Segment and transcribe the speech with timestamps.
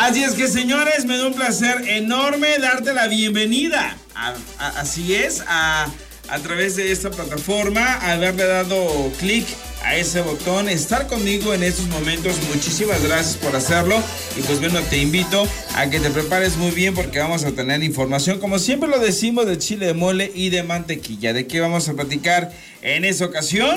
[0.00, 3.98] Así es que señores, me da un placer enorme darte la bienvenida.
[4.58, 5.90] así es, a,
[6.30, 9.46] a través de esta plataforma, haberle dado clic
[9.84, 12.34] a ese botón, estar conmigo en estos momentos.
[12.48, 14.02] Muchísimas gracias por hacerlo.
[14.38, 15.46] Y pues bueno, te invito
[15.76, 19.44] a que te prepares muy bien porque vamos a tener información, como siempre lo decimos,
[19.44, 21.34] de chile de mole y de mantequilla.
[21.34, 23.76] ¿De qué vamos a platicar en esa ocasión?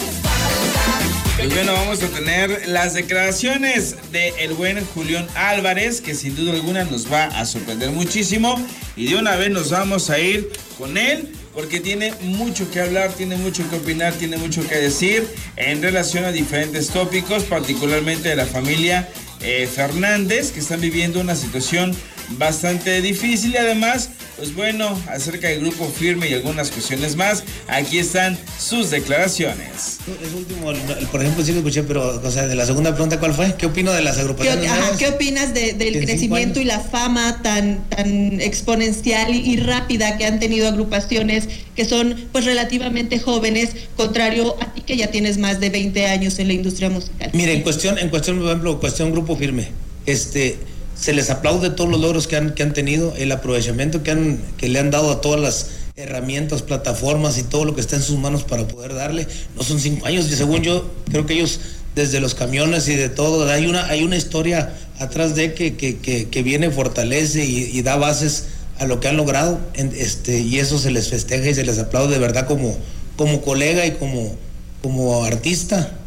[1.35, 6.53] Pues bueno, vamos a tener las declaraciones de el buen Julián Álvarez, que sin duda
[6.53, 8.55] alguna nos va a sorprender muchísimo.
[8.95, 13.13] Y de una vez nos vamos a ir con él porque tiene mucho que hablar,
[13.13, 18.35] tiene mucho que opinar, tiene mucho que decir en relación a diferentes tópicos, particularmente de
[18.35, 19.09] la familia
[19.41, 21.95] eh, Fernández, que están viviendo una situación
[22.37, 27.99] bastante difícil y además, pues bueno, acerca del grupo firme y algunas cuestiones más, aquí
[27.99, 29.99] están sus declaraciones.
[30.21, 30.71] Es último,
[31.11, 33.55] por ejemplo, sí lo escuché, pero, o sea, de la segunda pregunta, ¿cuál fue?
[33.55, 34.71] ¿Qué opino de las agrupaciones?
[34.97, 40.67] ¿Qué, opinas del crecimiento y la fama tan, tan exponencial y, rápida que han tenido
[40.67, 46.07] agrupaciones que son, pues, relativamente jóvenes, contrario a ti que ya tienes más de 20
[46.07, 47.29] años en la industria musical?
[47.33, 49.69] Mire, en cuestión, en cuestión, por ejemplo, cuestión grupo firme,
[50.05, 50.57] este
[51.03, 54.41] se les aplaude todos los logros que han, que han tenido, el aprovechamiento que, han,
[54.55, 58.01] que le han dado a todas las herramientas, plataformas y todo lo que está en
[58.01, 59.27] sus manos para poder darle.
[59.57, 61.59] No son cinco años, y según yo, creo que ellos,
[61.93, 65.97] desde los camiones y de todo, hay una, hay una historia atrás de que, que,
[65.99, 68.45] que, viene, fortalece y, da bases
[68.79, 72.13] a lo que han logrado, este, y eso se les festeja y se les aplaude
[72.13, 72.77] de verdad como,
[73.17, 74.37] como colega y como,
[74.81, 75.97] como artista.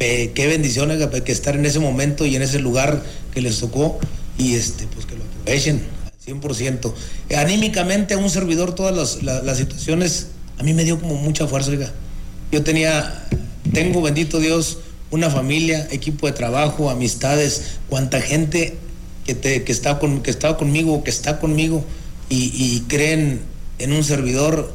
[0.00, 4.00] qué bendiciones que estar en ese momento y en ese lugar que les tocó
[4.38, 6.92] y este, pues que lo aprovechen al 100%.
[7.36, 11.92] Anímicamente a un servidor todas las, situaciones, a mí me dio como mucha fuerza, oiga.
[12.50, 13.28] Yo tenía,
[13.72, 14.78] tengo, bendito Dios,
[15.10, 18.76] una familia, equipo de trabajo, amistades, cuánta gente
[19.24, 21.84] que, te, que, está, con, que estaba conmigo, que está conmigo
[22.28, 23.40] y, creen
[23.78, 24.72] en un servidor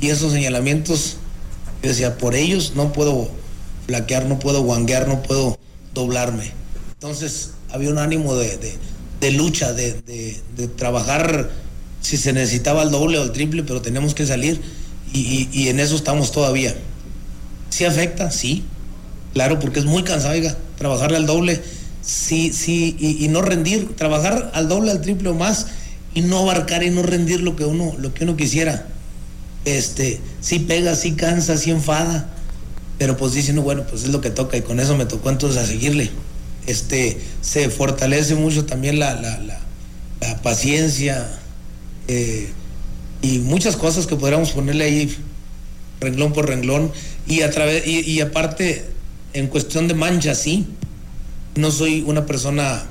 [0.00, 1.16] y esos señalamientos,
[1.82, 3.30] yo decía, por ellos no puedo
[3.86, 5.58] flaquear, no puedo guanguear, no puedo
[5.94, 6.52] doblarme.
[6.92, 8.58] Entonces había un ánimo de
[9.32, 10.40] lucha, de,
[10.76, 11.50] trabajar
[12.00, 14.60] si se necesitaba el doble o el triple, pero tenemos que salir
[15.12, 16.74] y, en eso estamos todavía.
[17.70, 18.30] ¿Sí afecta?
[18.30, 18.64] Sí,
[19.34, 21.60] claro, porque es muy cansado, oiga, trabajarle al doble,
[22.02, 25.66] sí, sí, y, no rendir, trabajar al doble, al triple o más
[26.14, 28.86] y no abarcar y no rendir lo que uno, lo que uno quisiera.
[29.64, 32.30] Este, sí pega, sí cansa, sí enfada,
[32.98, 35.62] pero pues dice bueno, pues es lo que toca y con eso me tocó entonces
[35.62, 36.10] a seguirle
[36.68, 39.18] este, se fortalece mucho también la,
[40.42, 41.26] paciencia
[42.08, 42.48] eh,
[43.22, 45.16] y muchas cosas que podríamos ponerle ahí
[46.00, 46.92] renglón por renglón
[47.26, 48.84] y a través y, aparte
[49.32, 50.66] en cuestión de mancha sí.
[51.56, 52.84] No soy una persona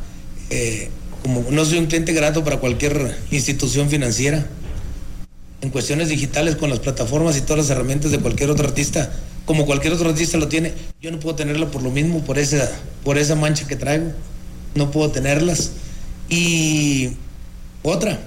[0.49, 0.89] eh,
[1.21, 4.47] como no soy un cliente grato para cualquier institución financiera.
[5.61, 9.11] En cuestiones digitales con las plataformas y todas las herramientas de cualquier otro artista
[9.47, 12.69] como cualquier otro artista lo tiene, yo no puedo tenerla por lo mismo, por esa,
[13.05, 14.11] por esa mancha que traigo,
[14.75, 15.71] no puedo tenerlas.
[16.27, 17.11] Y
[17.81, 18.19] otra,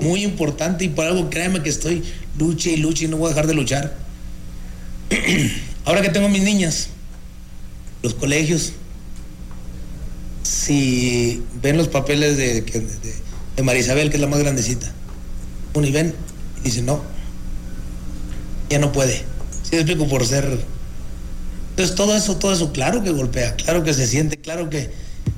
[0.00, 2.04] muy importante y por algo créeme que estoy
[2.38, 3.96] luche y luche y no voy a dejar de luchar.
[5.84, 6.86] Ahora que tengo mis niñas,
[8.04, 8.74] los colegios,
[10.44, 12.86] si ven los papeles de, de,
[13.56, 14.86] de Marisabel, que es la más grandecita,
[15.74, 16.14] uno y ven
[16.60, 17.02] y dicen, no,
[18.70, 19.33] ya no puede
[19.74, 20.58] Sí, explico por ser.
[21.70, 24.90] Entonces todo eso, todo eso, claro que golpea, claro que se siente, claro que,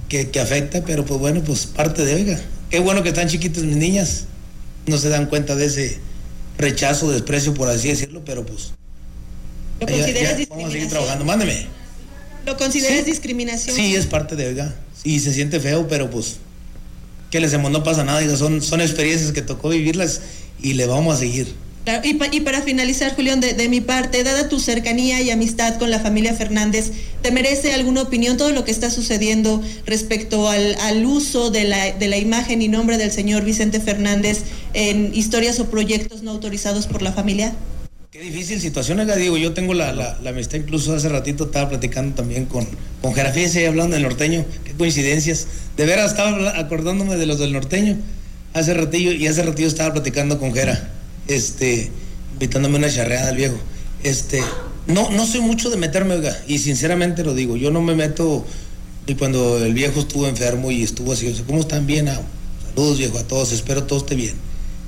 [0.08, 2.38] que, afecta, pero pues bueno, pues parte de, oiga,
[2.68, 4.24] qué bueno que están chiquitas mis niñas,
[4.86, 5.98] no se dan cuenta de ese
[6.58, 8.72] rechazo, desprecio, por así decirlo, pero pues.
[9.80, 10.48] ¿Lo consideras discriminación?
[10.50, 11.66] Vamos a seguir trabajando, mándeme.
[12.44, 13.74] ¿Lo consideras discriminación?
[13.74, 14.74] Sí, es parte de, oiga,
[15.04, 16.36] y se siente feo, pero pues,
[17.30, 17.70] ¿qué le hacemos?
[17.70, 20.20] No pasa nada, digo, son, son experiencias que tocó vivirlas
[20.60, 21.65] y le vamos a seguir.
[22.02, 26.34] Y, para finalizar, Julián, de, mi parte, dada tu cercanía y amistad con la familia
[26.34, 26.90] Fernández,
[27.22, 32.16] ¿te merece alguna opinión todo lo que está sucediendo respecto al, uso de la, la,
[32.16, 34.42] imagen y nombre del señor Vicente Fernández
[34.74, 37.54] en historias o proyectos no autorizados por la familia?
[38.10, 42.16] Qué difícil situación, la digo, yo tengo la, la, amistad, incluso hace ratito estaba platicando
[42.16, 42.66] también con,
[43.00, 45.46] con y hablando del norteño, qué coincidencias.
[45.76, 47.96] De veras estaba acordándome de los del norteño
[48.54, 50.95] hace ratillo y hace ratillo estaba platicando con Jera
[51.28, 51.90] este,
[52.34, 53.56] invitándome una charreada al viejo.
[54.02, 54.42] Este,
[54.86, 58.44] no, no soy mucho de meterme, oiga, y sinceramente lo digo, yo no me meto,
[59.06, 62.08] y cuando el viejo estuvo enfermo y estuvo así, o ¿cómo están bien?
[62.08, 62.20] Ah,
[62.68, 64.34] saludos viejo a todos, espero todo esté bien.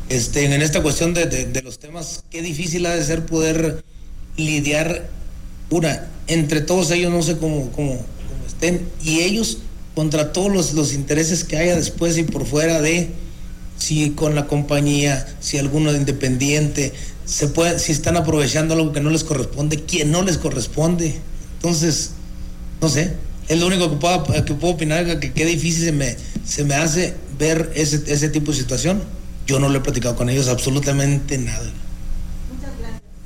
[0.08, 3.85] Este, en esta cuestión de, los temas, qué difícil ha de ser poder
[4.37, 5.08] lidiar,
[5.70, 9.58] una, entre todos ellos, no sé cómo, cómo, cómo estén, y ellos
[9.94, 13.11] contra todos los, los intereses que haya después y por fuera de
[13.79, 16.93] si con la compañía, si alguno independiente,
[17.25, 21.15] se puede, si están aprovechando algo que no les corresponde, quién no les corresponde.
[21.57, 22.11] Entonces,
[22.81, 23.15] no sé,
[23.49, 26.75] es lo único que puedo, que puedo opinar, que qué difícil se me, se me
[26.75, 29.03] hace ver ese, ese tipo de situación.
[29.47, 31.71] Yo no lo he platicado con ellos absolutamente nada.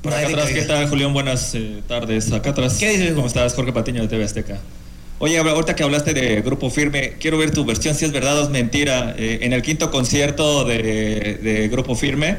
[0.01, 1.13] Por acá atrás, ¿qué tal, Julián?
[1.13, 2.31] Buenas eh, tardes.
[2.31, 3.13] Acá atrás, ¿Qué dices?
[3.13, 3.53] ¿cómo estás?
[3.53, 4.59] Jorge Patiño de TV Azteca.
[5.19, 8.43] Oye, ahorita que hablaste de Grupo Firme, quiero ver tu versión, si es verdad o
[8.43, 9.15] es mentira.
[9.17, 12.37] Eh, en el quinto concierto de, Grupo Firme,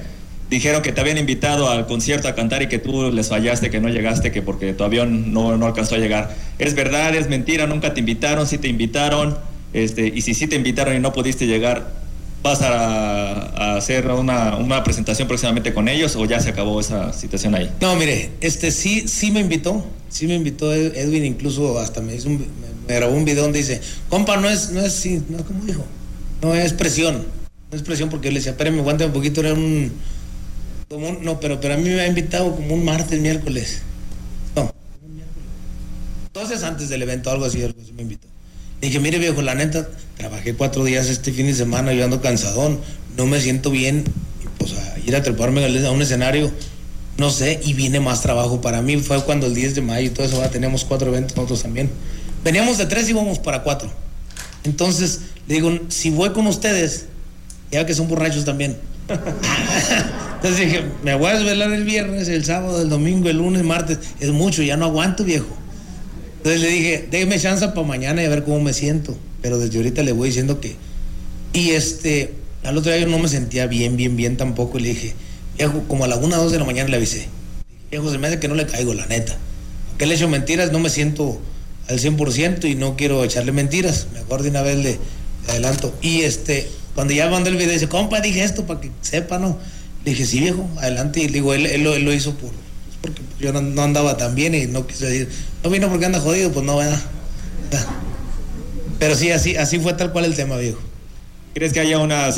[0.51, 3.81] dijeron que te habían invitado al concierto a cantar y que tú les fallaste, que
[3.81, 6.35] no llegaste, que porque tu avión no, no alcanzó a llegar.
[6.59, 7.67] ¿Es verdad, es mentira?
[7.67, 8.47] ¿Nunca te invitaron?
[8.47, 9.39] ¿Sí te invitaron?
[9.73, 11.91] Este, y si sí te invitaron y no pudiste llegar,
[12.45, 17.55] ¿vas a, hacer una, una, presentación próximamente con ellos o ya se acabó esa situación
[17.55, 17.73] ahí?
[17.81, 22.29] No, mire, este sí, sí me invitó, sí me invitó Edwin, incluso hasta me hizo
[22.29, 22.47] un,
[22.87, 23.81] me grabó un video donde dice,
[24.11, 25.85] compa, no es, no es, no, ¿cómo dijo?
[26.43, 27.25] No es presión,
[27.71, 29.91] no es presión porque le decía, espérame, aguante un poquito, era un,
[30.91, 33.81] como un, no, pero, pero a mí me ha invitado como un martes, miércoles,
[34.55, 34.71] no.
[36.27, 38.34] Entonces antes del evento, algo así, algo así me invitó.
[38.85, 39.89] Dije, mire viejo, la neta,
[40.19, 42.79] trabajé cuatro días este fin de semana, yo ando cansadón,
[43.17, 44.05] no me siento bien,
[44.59, 46.53] pues a ir a treparme a un escenario,
[47.17, 48.99] no sé, y viene más trabajo para mí.
[48.99, 51.89] Fue cuando el 10 de mayo y todo eso, va, tenemos cuatro eventos nosotros también.
[52.45, 53.91] Veníamos de tres y vamos para cuatro.
[54.65, 57.07] Entonces, le digo, si voy con ustedes,
[57.71, 58.77] ya que son borrachos también.
[59.09, 63.99] Entonces dije, me voy a desvelar el viernes, el sábado, el domingo, el lunes, martes.
[64.21, 65.57] Es mucho, ya no aguanto, viejo.
[66.45, 69.17] Entonces le dije, déjeme chance para mañana y a ver cómo me siento.
[69.41, 70.77] Pero desde ahorita le voy diciendo que.
[71.55, 74.79] Y este, al otro día yo no me sentía bien, bien, bien tampoco.
[74.79, 75.15] Y le dije,
[75.57, 77.29] viejo, como a la una, dos de la mañana le avisé.
[77.91, 79.39] Viejo, se me hace que no le caigo, la neta.
[79.89, 81.41] Porque le hecho mentiras, no me siento
[81.89, 84.09] al 100% y no quiero echarle mentiras.
[84.13, 84.99] Mejor de una vez le,
[85.49, 85.95] adelanto.
[86.03, 89.59] Y este, cuando ya mandó el video, dice, compa, dije esto para que sepa, ¿no?
[90.05, 91.21] Le dije, sí, viejo, adelante.
[91.21, 92.51] Y le digo, él, él, lo, hizo por,
[93.45, 95.29] yo no, andaba tan bien y no quise decir,
[95.63, 97.01] no vino porque anda jodido, pues no, ¿verdad?
[98.99, 100.81] Pero sí, así, así fue tal cual el tema, viejo.
[101.53, 102.31] ¿Crees que haya una,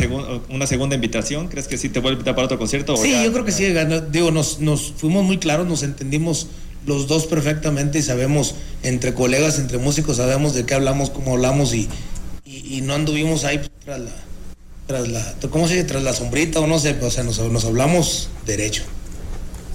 [0.51, 1.49] una segunda invitación?
[1.49, 2.97] ¿Crees que sí te vuelve a invitar para otro concierto?
[2.97, 3.73] Sí, yo creo que sí.
[4.11, 6.49] Digo, nos, nos fuimos muy claros, nos entendimos
[6.87, 11.73] los dos perfectamente y sabemos, entre colegas, entre músicos, sabemos de qué hablamos, cómo hablamos
[11.73, 11.89] y,
[12.45, 14.11] y, no anduvimos ahí tras la,
[14.87, 15.87] tras la, ¿cómo se dice?
[15.87, 18.83] Tras la sombrita o no sé, o sea, nos, nos hablamos derecho.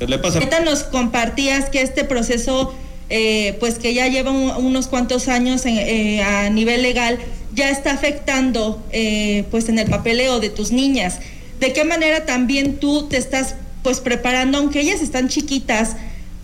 [0.07, 0.39] ¿Le pasa?
[0.39, 2.74] Ahorita nos compartías que este proceso,
[3.09, 7.19] eh, pues que ya lleva unos cuantos años eh, a nivel legal,
[7.53, 11.19] ya está afectando eh, pues en el papeleo de tus niñas.
[11.59, 15.95] ¿De qué manera también tú te estás pues preparando, aunque ellas están chiquitas,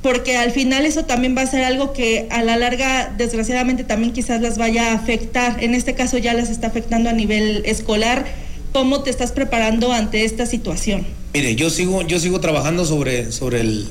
[0.01, 4.13] porque al final eso también va a ser algo que a la larga, desgraciadamente, también
[4.13, 5.63] quizás las vaya a afectar.
[5.63, 8.25] En este caso ya las está afectando a nivel escolar.
[8.73, 11.16] ¿Cómo te estás preparando ante esta situación?
[11.33, 13.87] Mire, yo sigo, yo sigo trabajando sobre, sobre el,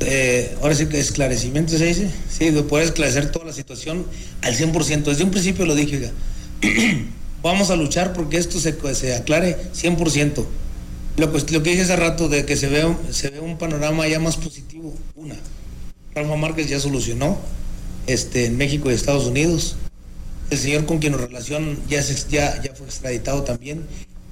[0.00, 4.06] eh, ahora sí que esclarecimiento se dice, sí, de poder esclarecer toda la situación
[4.42, 5.04] al 100%.
[5.04, 6.10] Desde un principio lo dije,
[7.42, 10.44] vamos a luchar porque esto se, se aclare 100%.
[11.16, 14.06] Lo, pues, lo que dije hace rato de que se ve, se ve un panorama
[14.08, 15.36] ya más positivo, una,
[16.14, 17.38] Rafa Márquez ya solucionó
[18.06, 19.76] este, en México y Estados Unidos.
[20.50, 23.86] El señor con quien nos relación ya, ya, ya fue extraditado también.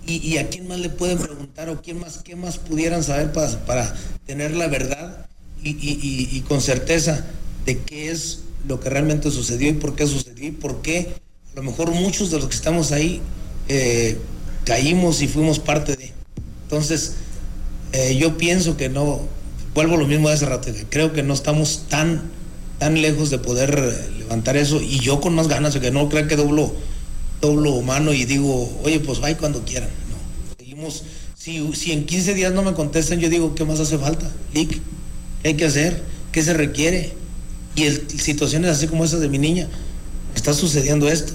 [0.04, 3.64] Y, a quién más le pueden preguntar o quién más, qué más pudieran saber para,
[3.64, 3.94] para
[4.26, 5.26] tener la verdad
[5.62, 7.24] y, con certeza
[7.64, 11.14] de qué es lo que realmente sucedió y por qué sucedió y por qué
[11.52, 13.20] a lo mejor muchos de los que estamos ahí
[13.68, 14.18] eh,
[14.64, 16.12] caímos y fuimos parte de.
[16.64, 17.14] Entonces,
[17.92, 19.20] eh, yo pienso que no,
[19.74, 22.22] vuelvo lo mismo de hace rato, creo que no estamos tan,
[22.78, 26.36] tan lejos de poder levantar eso y yo con más ganas, que no creo que
[26.36, 26.74] doblo,
[27.42, 29.90] doblo mano y digo, oye, pues vaya cuando quieran.
[30.08, 31.02] No, seguimos,
[31.36, 34.30] si, si en 15 días no me contestan, yo digo, ¿qué más hace falta?
[34.54, 34.80] Lick,
[35.42, 36.02] ¿qué hay que hacer?
[36.30, 37.12] ¿Qué se requiere?
[37.74, 39.68] Y el, situaciones así como esas de mi niña,
[40.34, 41.34] está sucediendo esto.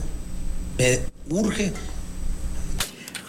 [0.77, 0.99] Me
[1.29, 1.73] urge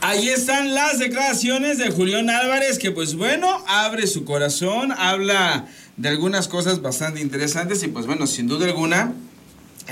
[0.01, 5.67] Ahí están las declaraciones de Julián Álvarez, que pues bueno, abre su corazón, habla
[5.97, 9.15] de algunas cosas bastante interesantes y pues bueno, sin duda alguna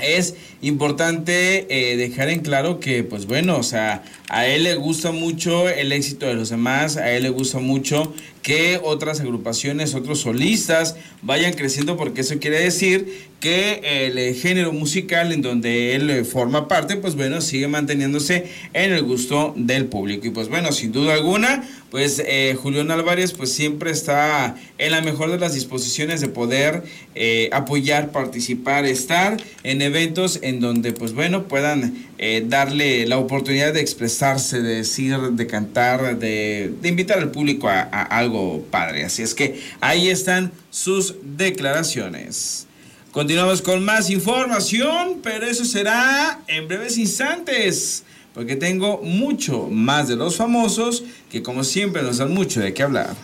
[0.01, 5.11] es importante eh, dejar en claro que pues bueno, o sea, a él le gusta
[5.11, 8.13] mucho el éxito de los demás, a él le gusta mucho
[8.47, 15.33] que otras agrupaciones, otros solistas vayan creciendo porque eso quiere decir que el género musical
[15.33, 20.27] en donde él forma parte, pues bueno, sigue manteniéndose en el gusto del público.
[20.27, 25.01] Y pues bueno, sin duda alguna, pues eh, Julián Álvarez pues siempre está en la
[25.01, 26.83] mejor de las disposiciones de poder
[27.15, 33.73] eh, apoyar, participar, estar en eventos en donde pues bueno puedan eh, darle la oportunidad
[33.73, 39.03] de expresarse, de decir, de cantar, de, invitar al público a, algo padre.
[39.03, 42.65] Así es que ahí están sus declaraciones.
[43.11, 50.15] Continuamos con más información, pero eso será en breves instantes, porque tengo mucho más de
[50.15, 53.15] los famosos que como siempre nos dan mucho de qué hablar.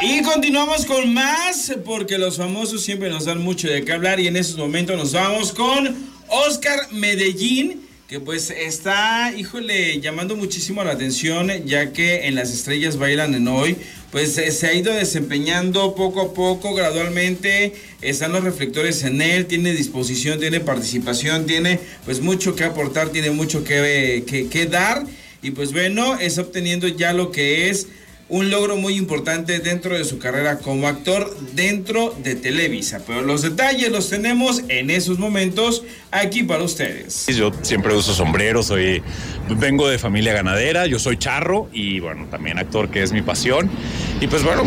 [0.00, 4.28] Y continuamos con más, porque los famosos siempre nos dan mucho de qué hablar y
[4.28, 5.92] en estos momentos nos vamos con
[6.28, 12.96] Oscar Medellín, que pues está, híjole, llamando muchísimo la atención, ya que en Las Estrellas
[12.96, 13.76] Bailan en Hoy,
[14.12, 19.72] pues se ha ido desempeñando poco a poco, gradualmente, están los reflectores en él, tiene
[19.72, 25.04] disposición, tiene participación, tiene pues mucho que aportar, tiene mucho que, que, que dar.
[25.42, 27.88] Y pues bueno, está obteniendo ya lo que es
[28.28, 33.00] un logro muy importante dentro de su carrera como actor dentro de Televisa.
[33.06, 37.26] Pero los detalles los tenemos en esos momentos aquí para ustedes.
[37.28, 39.02] Yo siempre uso sombrero, soy,
[39.48, 43.70] vengo de familia ganadera, yo soy charro y bueno, también actor que es mi pasión.
[44.20, 44.64] Y pues bueno,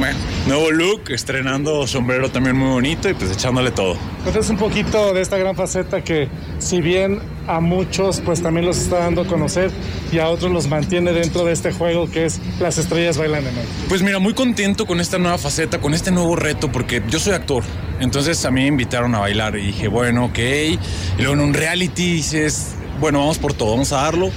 [0.47, 3.97] nuevo look, estrenando sombrero también muy bonito y pues echándole todo.
[4.23, 6.29] Pues un poquito de esta gran faceta que
[6.59, 9.69] si bien a muchos pues también los está dando a conocer
[10.09, 13.53] y a otros los mantiene dentro de este juego que es Las Estrellas Bailan en
[13.89, 17.33] Pues mira, muy contento con esta nueva faceta, con este nuevo reto porque yo soy
[17.33, 17.65] actor.
[17.99, 20.39] Entonces a mí me invitaron a bailar y dije, bueno, ok.
[20.39, 20.79] Y
[21.17, 24.31] luego en un reality dices, bueno, vamos por todo, vamos a darlo.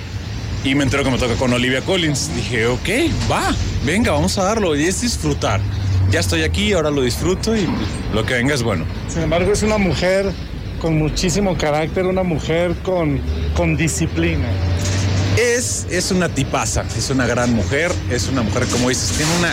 [0.65, 2.35] Y me entero que me toca con Olivia Collins.
[2.35, 2.89] Dije, ok,
[3.31, 3.55] va,
[3.85, 4.75] venga, vamos a darlo.
[4.75, 5.61] Y es disfrutar.
[6.11, 7.69] Ya estoy aquí, ahora lo disfruto y
[8.15, 8.87] lo que venga es bueno.
[9.09, 10.33] Sin embargo, es una mujer
[10.81, 13.21] con muchísimo carácter, una mujer con,
[13.55, 14.47] con disciplina.
[15.37, 19.53] Es, es una tipaza, es una gran mujer, es una mujer, como dices, tiene una...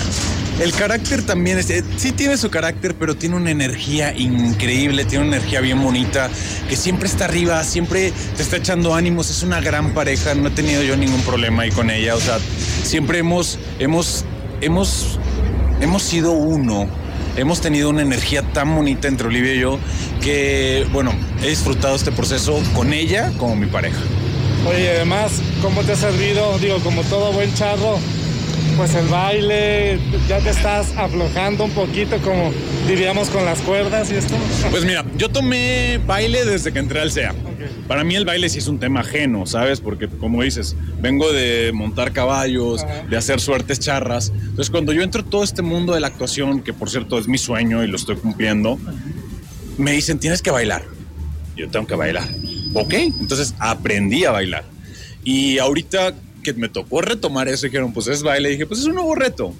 [0.63, 5.25] El carácter también, es, eh, sí tiene su carácter, pero tiene una energía increíble, tiene
[5.25, 6.29] una energía bien bonita,
[6.69, 10.51] que siempre está arriba, siempre te está echando ánimos, es una gran pareja, no he
[10.51, 12.37] tenido yo ningún problema ahí con ella, o sea,
[12.83, 14.23] siempre hemos, hemos,
[14.61, 15.17] hemos,
[15.79, 16.87] hemos sido uno,
[17.37, 19.79] hemos tenido una energía tan bonita entre Olivia y yo,
[20.21, 21.11] que, bueno,
[21.41, 23.99] he disfrutado este proceso con ella como mi pareja.
[24.67, 26.57] Oye, además, ¿cómo te ha servido?
[26.59, 27.97] Digo, como todo buen charro,
[28.77, 32.51] pues el baile, ya te estás aflojando un poquito, como
[32.87, 34.35] diríamos con las cuerdas y esto.
[34.69, 37.33] Pues mira, yo tomé baile desde que entré al SEA.
[37.87, 39.81] Para mí el baile sí es un tema ajeno, ¿sabes?
[39.81, 44.31] Porque como dices, vengo de montar caballos, de hacer suertes charras.
[44.33, 47.27] Entonces cuando yo entro en todo este mundo de la actuación, que por cierto es
[47.27, 48.77] mi sueño y lo estoy cumpliendo,
[49.77, 50.83] me dicen, tienes que bailar.
[51.55, 52.27] Yo tengo que bailar.
[52.73, 54.63] Ok, entonces aprendí a bailar.
[55.23, 56.13] Y ahorita
[56.43, 59.53] que me tocó retomar eso, dijeron, pues es baile, dije, pues es un nuevo reto.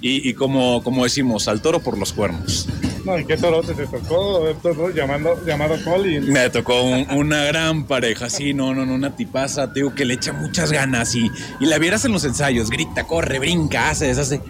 [0.00, 2.66] Y, como, como decimos, al toro por los cuernos.
[3.04, 4.90] No, ¿y qué toro te, tocó?
[4.90, 6.32] Llamando, llamado Colin.
[6.32, 10.32] Me tocó una gran pareja, sí, no, no, no, una tipaza, digo, que le echa
[10.32, 14.40] muchas ganas y, y la vieras en los ensayos, grita, corre, brinca, hace, deshace.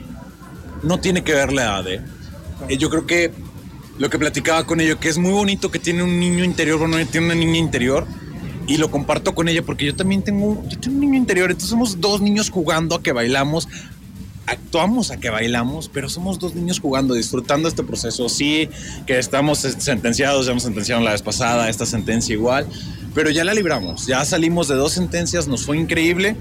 [0.83, 2.03] No tiene que ver la edad, ¿eh?
[2.69, 3.33] eh yo creo que
[4.03, 6.97] lo que platicaba con ella, que es muy bonito que tiene un niño interior, bueno,
[7.07, 8.05] tiene una niña interior
[8.67, 11.71] y lo comparto con ella porque yo también tengo, yo tengo un niño interior, entonces
[11.71, 13.69] somos dos niños jugando a que bailamos,
[14.45, 18.29] actuamos a que bailamos, pero somos dos niños jugando, disfrutando este proceso.
[18.29, 18.69] Sí,
[19.07, 22.67] que estamos sentenciados, ya hemos sentenciado la vez pasada, esta sentencia igual,
[23.15, 26.35] pero ya la libramos, ya salimos de dos sentencias, nos fue increíble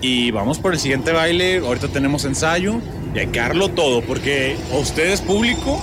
[0.00, 2.80] y vamos por el siguiente baile, ahorita tenemos ensayo
[3.14, 5.82] y hay que darlo todo porque a ustedes público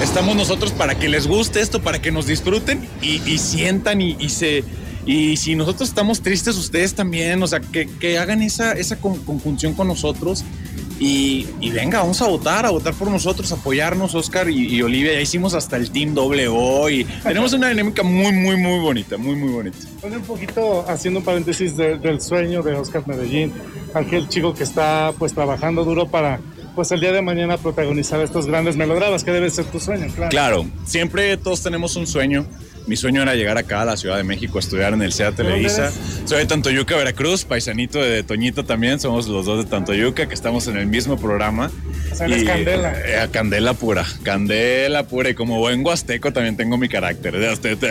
[0.00, 4.64] estamos nosotros para que les guste esto, para que nos disfruten y, sientan y, se...
[5.06, 9.88] Y si nosotros estamos tristes, ustedes también, o sea, que, hagan esa, esa conjunción con
[9.88, 10.44] nosotros
[10.98, 15.14] y, venga, vamos a votar, a votar por nosotros, apoyarnos, Oscar y, Olivia.
[15.14, 16.46] Ya hicimos hasta el Team Doble
[16.90, 19.78] y tenemos una dinámica muy, muy, muy bonita, muy, muy bonita.
[20.02, 23.52] Bueno, un poquito haciendo un paréntesis del sueño de Oscar Medellín,
[23.94, 26.38] aquel chico que está pues trabajando duro para
[26.74, 30.30] pues el día de mañana protagonizar estos grandes melodramas, que debe ser tu sueño, claro.
[30.30, 32.46] Claro, siempre todos tenemos un sueño.
[32.86, 35.32] Mi sueño era llegar acá a la Ciudad de México a estudiar en el CEA
[35.32, 35.92] Televisa.
[36.24, 38.98] Soy de Tantoyuca, Veracruz, paisanito de Toñito también.
[38.98, 41.70] Somos los dos de Tantoyuca, que estamos en el mismo programa.
[42.18, 42.94] O y, Candela.
[43.04, 45.30] Eh, candela pura, candela pura.
[45.30, 47.36] Y como buen huasteco también tengo mi carácter.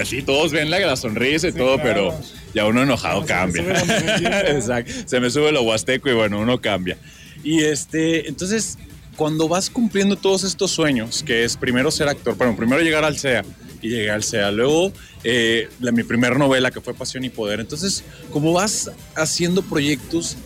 [0.01, 2.13] Así todos ven la, sonrisa y todo, pero
[2.53, 3.63] ya uno enojado cambia.
[4.47, 4.91] Exacto.
[5.05, 6.97] Se me sube lo huasteco y bueno, uno cambia.
[7.43, 8.77] Y este, entonces,
[9.15, 13.17] cuando vas cumpliendo todos estos sueños, que es primero ser actor, bueno, primero llegar al
[13.17, 13.43] CEA,
[13.81, 14.91] y llegué al CEA, luego
[15.23, 20.37] eh, mi primera novela que fue Pasión y Poder, entonces, como vas haciendo proyectos,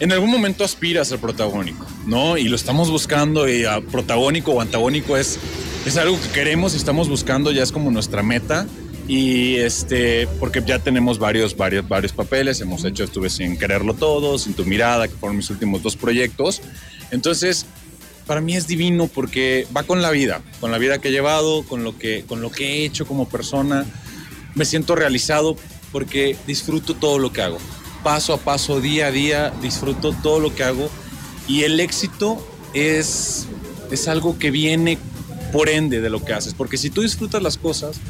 [0.00, 2.38] en algún momento aspiras al protagónico, ¿no?
[2.38, 5.38] Y lo estamos buscando, y a protagónico o antagónico es
[5.86, 8.66] es algo que queremos y estamos buscando, ya es como nuestra meta.
[9.10, 14.38] Y este, porque ya tenemos varios, varios, varios papeles, hemos hecho, estuve sin quererlo todo,
[14.38, 16.62] sin tu mirada, que fueron mis últimos dos proyectos.
[17.10, 17.66] Entonces,
[18.28, 21.64] para mí es divino porque va con la vida, con la vida que he llevado,
[21.64, 23.84] con lo que, con lo que he hecho como persona.
[24.54, 25.56] Me siento realizado
[25.90, 27.58] porque disfruto todo lo que hago.
[28.04, 30.88] Paso a paso, día a día, disfruto todo lo que hago.
[31.48, 32.38] Y el éxito
[32.74, 33.48] es,
[33.90, 34.98] es algo que viene
[35.52, 36.54] por ende de lo que haces.
[36.54, 38.00] Porque si tú disfrutas las cosas,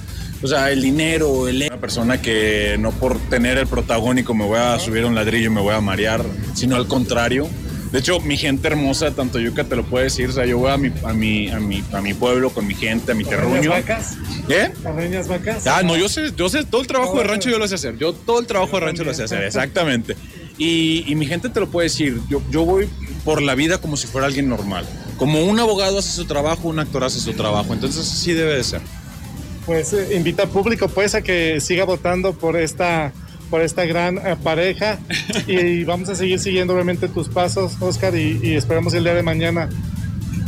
[0.43, 1.65] o sea, el dinero, el...
[1.67, 5.47] Una persona que no por tener el protagónico me voy a subir a un ladrillo
[5.47, 7.49] y me voy a marear, sino al contrario.
[7.93, 10.71] De hecho, mi gente hermosa, tanto Yuca te lo puede decir, o sea, yo voy
[10.71, 13.71] a mi, a mi, a mi, a mi pueblo con mi gente, a mi terruño.
[13.71, 14.17] vacas?
[14.49, 14.71] ¿Eh?
[14.85, 15.67] ¿Ordeñas vacas?
[15.67, 17.99] Ah, no, yo sé, yo sé, todo el trabajo de rancho yo lo sé hacer.
[17.99, 20.17] Yo todo el trabajo de rancho lo sé hacer, exactamente.
[20.57, 22.89] Y, y mi gente te lo puede decir, yo, yo voy
[23.25, 24.87] por la vida como si fuera alguien normal.
[25.17, 27.75] Como un abogado hace su trabajo, un actor hace su trabajo.
[27.75, 28.81] Entonces así debe de ser.
[29.71, 33.13] Pues eh, invita al público pues a que siga votando por esta
[33.51, 34.99] por esta gran eh, pareja.
[35.47, 39.23] Y vamos a seguir siguiendo obviamente tus pasos, Oscar, y, y esperamos el día de
[39.23, 39.69] mañana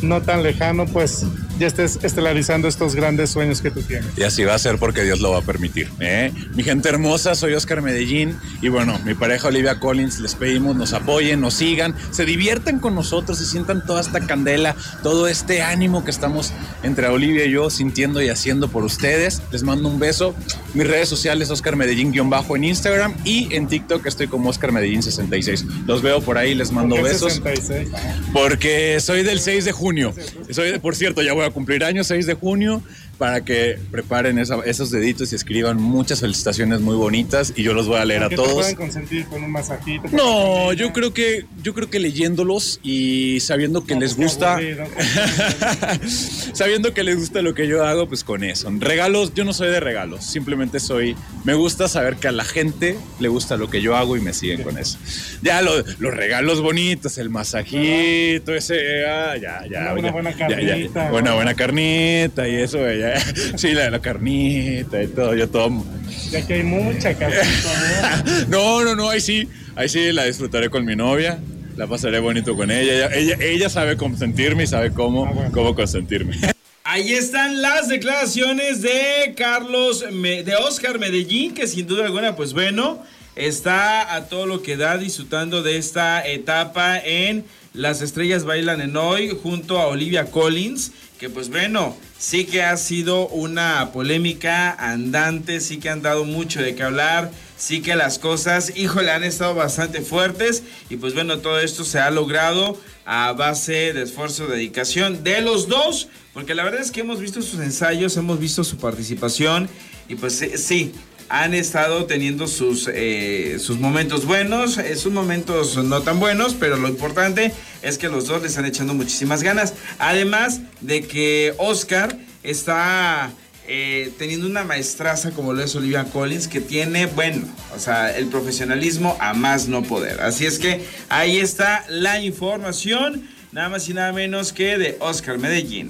[0.03, 1.25] no tan lejano, pues
[1.59, 4.07] ya estés estelarizando estos grandes sueños que tú tienes.
[4.17, 5.91] Y así va a ser porque Dios lo va a permitir.
[6.01, 6.33] ¿eh?
[6.55, 10.93] Mi gente hermosa, soy Oscar Medellín y bueno, mi pareja Olivia Collins, les pedimos nos
[10.93, 16.05] apoyen, nos sigan, se diviertan con nosotros y sientan toda esta candela, todo este ánimo
[16.05, 19.43] que estamos entre Olivia y yo sintiendo y haciendo por ustedes.
[19.51, 20.35] Les mando un beso.
[20.75, 25.65] Mis redes sociales, Oscar Medellín-bajo en Instagram y en TikTok estoy como Oscar Medellín 66.
[25.87, 27.35] Los veo por ahí, les mando ¿Por qué besos.
[27.35, 27.89] 66?
[28.33, 30.15] Porque soy del 6 de junio.
[30.51, 32.83] Soy, por cierto, ya voy a cumplir años 6 de junio
[33.23, 37.87] para que preparen esa- esos deditos y escriban muchas felicitaciones muy bonitas y yo los
[37.87, 38.55] voy a leer a ¿Qué te todos.
[38.55, 40.09] pueden consentir con un masajito?
[40.11, 44.87] No, yo creo que yo creo que leyéndolos y sabiendo que No, les gusta aburrido.
[46.53, 48.69] sabiendo que les gusta lo que yo hago, pues con eso.
[48.81, 51.15] Regalos, yo no soy de regalos, simplemente soy
[51.45, 54.33] me gusta saber que a la gente le gusta lo que yo hago y me
[54.33, 54.99] siguen con eso.
[55.43, 60.31] Ya lo- los regalos bonitos, el masajito, ese ah, ya ya Una- una ya, buena
[60.33, 61.37] ya, ya, carnita, buena ¿no?
[61.37, 63.12] buena carnita y eso, ya.
[63.57, 65.85] Sí, la de la carnita y todo, yo tomo.
[66.31, 70.85] Ya que hay mucha casita, No, no, no, ahí sí, ahí sí la disfrutaré con
[70.85, 71.39] mi novia,
[71.77, 72.93] la pasaré bonito con ella.
[72.95, 75.51] Ella, ella, ella sabe consentirme y sabe cómo, Ah, bueno.
[75.53, 76.37] cómo consentirme.
[76.85, 82.53] Ahí están las declaraciones de Carlos, Me- de Oscar Medellín, que sin duda alguna, pues
[82.53, 83.03] bueno,
[83.37, 88.97] está a todo lo que da disfrutando de esta etapa en Las Estrellas Bailan en
[88.97, 95.61] Hoy junto a Olivia Collins, que pues bueno, sí que ha sido una polémica andante,
[95.61, 99.55] sí que han dado mucho de qué hablar, sí que las cosas, híjole, han estado
[99.55, 105.23] bastante fuertes y pues bueno, todo esto se ha logrado a base de esfuerzo, dedicación
[105.23, 108.79] de los dos, porque la verdad es que hemos visto sus ensayos, hemos visto su
[108.79, 109.69] participación
[110.09, 110.93] y pues sí,
[111.33, 116.77] han estado teniendo sus, eh, sus momentos buenos, eh, sus momentos no tan buenos, pero
[116.77, 119.73] lo importante es que los dos le están echando muchísimas ganas.
[119.99, 123.33] Además de que Oscar está
[123.67, 128.27] eh, teniendo una maestraza como lo es Olivia Collins, que tiene, bueno, o sea, el
[128.27, 130.21] profesionalismo a más no poder.
[130.21, 135.39] Así es que ahí está la información, nada más y nada menos que de Oscar
[135.39, 135.89] Medellín.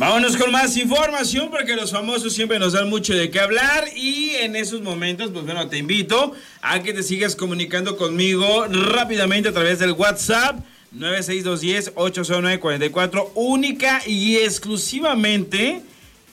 [0.00, 4.30] Vámonos con más información porque los famosos siempre nos dan mucho de qué hablar y
[4.30, 6.32] en esos momentos, pues bueno, te invito
[6.62, 10.60] a que te sigas comunicando conmigo rápidamente a través del WhatsApp
[10.96, 15.82] 96210-80944, única y exclusivamente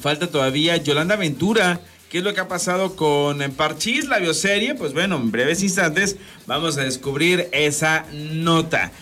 [0.00, 1.80] falta todavía Yolanda Ventura
[2.14, 4.76] ¿Qué es lo que ha pasado con Parchís, la bioserie?
[4.76, 6.14] Pues bueno, en breves instantes
[6.46, 8.92] vamos a descubrir esa nota.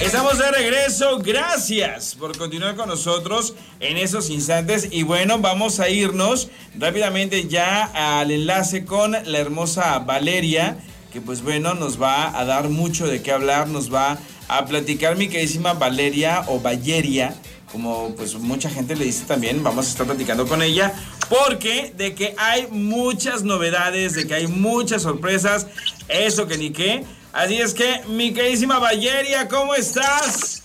[0.00, 5.90] Estamos de regreso, gracias por continuar con nosotros en esos instantes y bueno, vamos a
[5.90, 10.78] irnos rápidamente ya al enlace con la hermosa Valeria,
[11.12, 14.16] que pues bueno, nos va a dar mucho de qué hablar, nos va
[14.48, 17.36] a platicar mi queridísima Valeria o Valeria
[17.76, 20.94] como pues mucha gente le dice también, vamos a estar platicando con ella,
[21.28, 25.66] porque de que hay muchas novedades, de que hay muchas sorpresas,
[26.08, 27.04] eso que ni qué.
[27.32, 30.62] Así es que, mi queridísima Valleria, ¿cómo estás?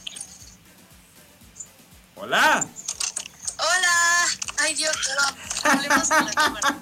[2.15, 2.65] Hola.
[3.57, 4.27] Hola.
[4.59, 4.95] Ay Dios,
[5.61, 6.79] problemas con la cámara.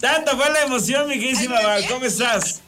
[0.00, 2.60] Tanto fue la emoción, mi queridísima Val, ¿cómo estás?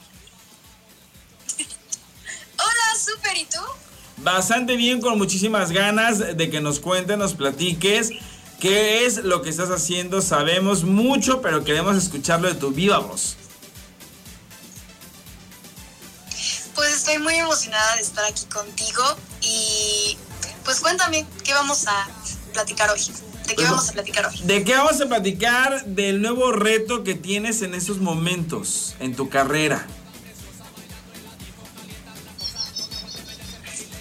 [2.58, 3.60] Hola, súper, ¿y tú?
[4.18, 8.10] bastante bien, con muchísimas ganas de que nos cuentes, nos platiques
[8.60, 10.22] qué es lo que estás haciendo.
[10.22, 13.36] Sabemos mucho, pero queremos escucharlo de tu viva voz.
[16.74, 19.02] Pues estoy muy emocionada de estar aquí contigo
[19.40, 20.18] y
[20.64, 22.08] pues cuéntame qué vamos a
[22.52, 23.00] platicar hoy.
[23.46, 24.40] ¿De qué Pues, vamos a platicar hoy?
[24.42, 25.84] ¿De qué vamos a platicar?
[25.86, 29.86] Del nuevo reto que tienes en esos momentos en tu carrera.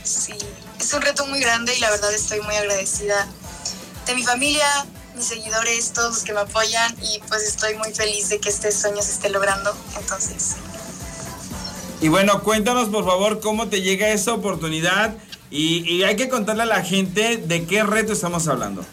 [0.03, 0.33] Sí,
[0.79, 3.27] es un reto muy grande y la verdad estoy muy agradecida
[4.05, 4.67] de mi familia,
[5.15, 8.71] mis seguidores, todos los que me apoyan y pues estoy muy feliz de que este
[8.71, 9.75] sueño se esté logrando.
[9.97, 10.55] Entonces,
[12.01, 15.15] Y bueno, cuéntanos por favor cómo te llega esa oportunidad
[15.49, 18.85] y, y hay que contarle a la gente de qué reto estamos hablando.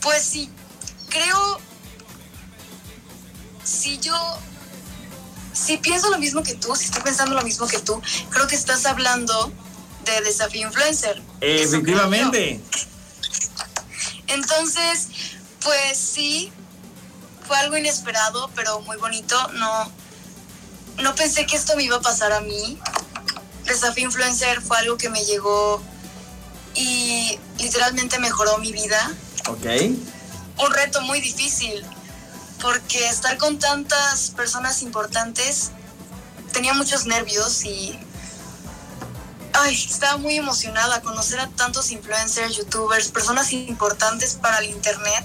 [0.00, 0.48] pues sí,
[1.08, 1.58] creo,
[3.64, 4.14] si yo,
[5.52, 8.54] si pienso lo mismo que tú, si estoy pensando lo mismo que tú, creo que
[8.56, 9.52] estás hablando
[10.04, 11.22] de desafío influencer.
[11.40, 12.60] Efectivamente.
[14.26, 15.08] Entonces,
[15.62, 16.52] pues sí,
[17.46, 19.36] fue algo inesperado, pero muy bonito.
[19.54, 19.90] No,
[20.98, 22.78] no pensé que esto me iba a pasar a mí.
[23.64, 25.82] Desafío Influencer fue algo que me llegó
[26.74, 29.12] y literalmente mejoró mi vida.
[29.48, 29.66] Ok.
[30.58, 31.84] Un reto muy difícil,
[32.60, 35.70] porque estar con tantas personas importantes
[36.52, 37.98] tenía muchos nervios y
[39.60, 45.24] ay, estaba muy emocionada conocer a tantos influencers, youtubers, personas importantes para el internet.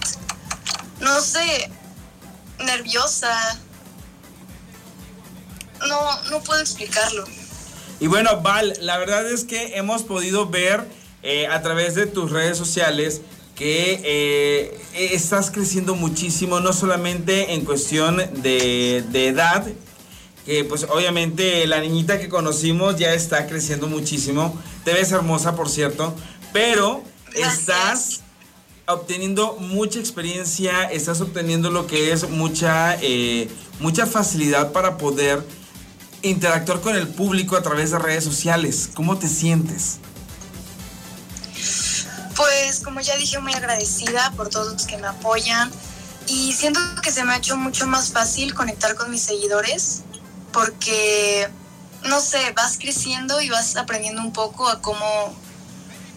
[0.99, 1.69] No sé,
[2.59, 3.59] nerviosa.
[5.87, 7.25] No, no puedo explicarlo.
[7.99, 10.87] Y bueno, Val, la verdad es que hemos podido ver
[11.21, 13.21] eh, a través de tus redes sociales
[13.55, 14.81] que eh,
[15.13, 19.65] estás creciendo muchísimo, no solamente en cuestión de, de edad,
[20.45, 25.69] que pues obviamente la niñita que conocimos ya está creciendo muchísimo, te ves hermosa por
[25.69, 26.13] cierto,
[26.51, 27.59] pero Gracias.
[27.59, 28.21] estás
[28.85, 35.45] obteniendo mucha experiencia, estás obteniendo lo que es mucha, eh, mucha facilidad para poder
[36.21, 38.89] interactuar con el público a través de redes sociales.
[38.93, 39.99] ¿Cómo te sientes?
[42.35, 45.71] Pues como ya dije, muy agradecida por todos los que me apoyan
[46.27, 50.01] y siento que se me ha hecho mucho más fácil conectar con mis seguidores
[50.53, 51.49] porque,
[52.03, 55.35] no sé, vas creciendo y vas aprendiendo un poco a cómo,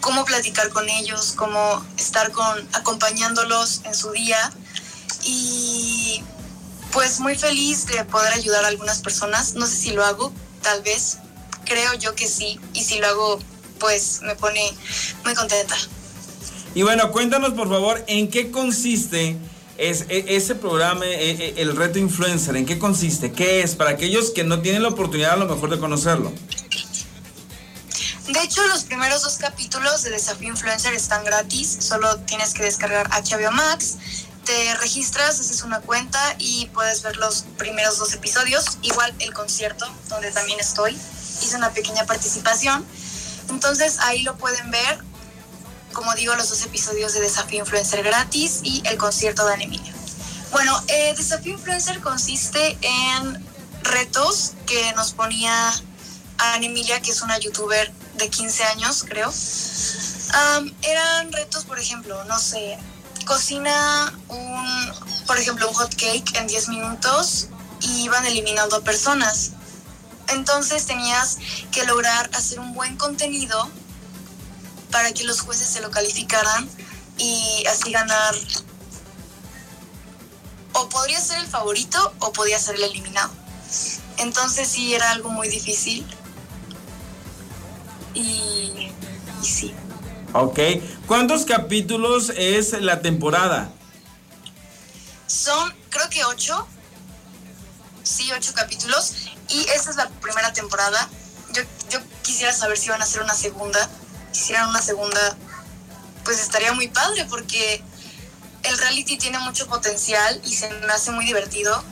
[0.00, 4.38] cómo platicar con ellos, cómo estar con, acompañándolos en su día
[5.24, 6.22] y
[6.92, 9.54] pues muy feliz de poder ayudar a algunas personas.
[9.54, 11.18] No sé si lo hago, tal vez,
[11.64, 13.38] creo yo que sí y si lo hago
[13.78, 14.72] pues me pone
[15.24, 15.76] muy contenta.
[16.74, 19.38] Y bueno, cuéntanos por favor en qué consiste
[19.78, 23.90] es, e- ese programa, e- e- el reto influencer, en qué consiste, qué es, para
[23.90, 26.32] aquellos que no tienen la oportunidad a lo mejor de conocerlo.
[28.28, 33.08] De hecho, los primeros dos capítulos de Desafío Influencer están gratis, solo tienes que descargar
[33.08, 33.98] HBO Max,
[34.44, 39.86] te registras, haces una cuenta y puedes ver los primeros dos episodios, igual el concierto,
[40.08, 40.98] donde también estoy,
[41.42, 42.84] hice una pequeña participación,
[43.48, 44.98] entonces ahí lo pueden ver,
[45.96, 49.94] como digo, los dos episodios de Desafío Influencer gratis y el concierto de Ana Emilia.
[50.52, 53.42] Bueno, eh, Desafío Influencer consiste en
[53.82, 55.72] retos que nos ponía
[56.36, 59.32] Ana Emilia, que es una youtuber de 15 años, creo.
[60.82, 62.76] Eran retos, por ejemplo, no sé,
[63.24, 64.92] cocina un,
[65.26, 67.48] por ejemplo, un hot cake en 10 minutos
[67.80, 69.52] y iban eliminando personas.
[70.28, 71.38] Entonces tenías
[71.72, 73.70] que lograr hacer un buen contenido
[74.96, 76.66] para que los jueces se lo calificaran
[77.18, 78.34] y así ganar.
[80.72, 83.30] O podría ser el favorito o podía ser el eliminado.
[84.16, 86.06] Entonces sí era algo muy difícil.
[88.14, 88.90] Y,
[89.42, 89.74] y sí.
[90.32, 90.58] Ok.
[91.06, 93.70] ¿Cuántos capítulos es la temporada?
[95.26, 96.66] Son, creo que ocho.
[98.02, 99.12] Sí, ocho capítulos.
[99.50, 101.06] Y esta es la primera temporada.
[101.52, 103.90] Yo, yo quisiera saber si van a hacer una segunda.
[104.36, 105.36] Hicieran una segunda,
[106.24, 107.82] pues estaría muy padre porque
[108.64, 111.82] el reality tiene mucho potencial y se me hace muy divertido.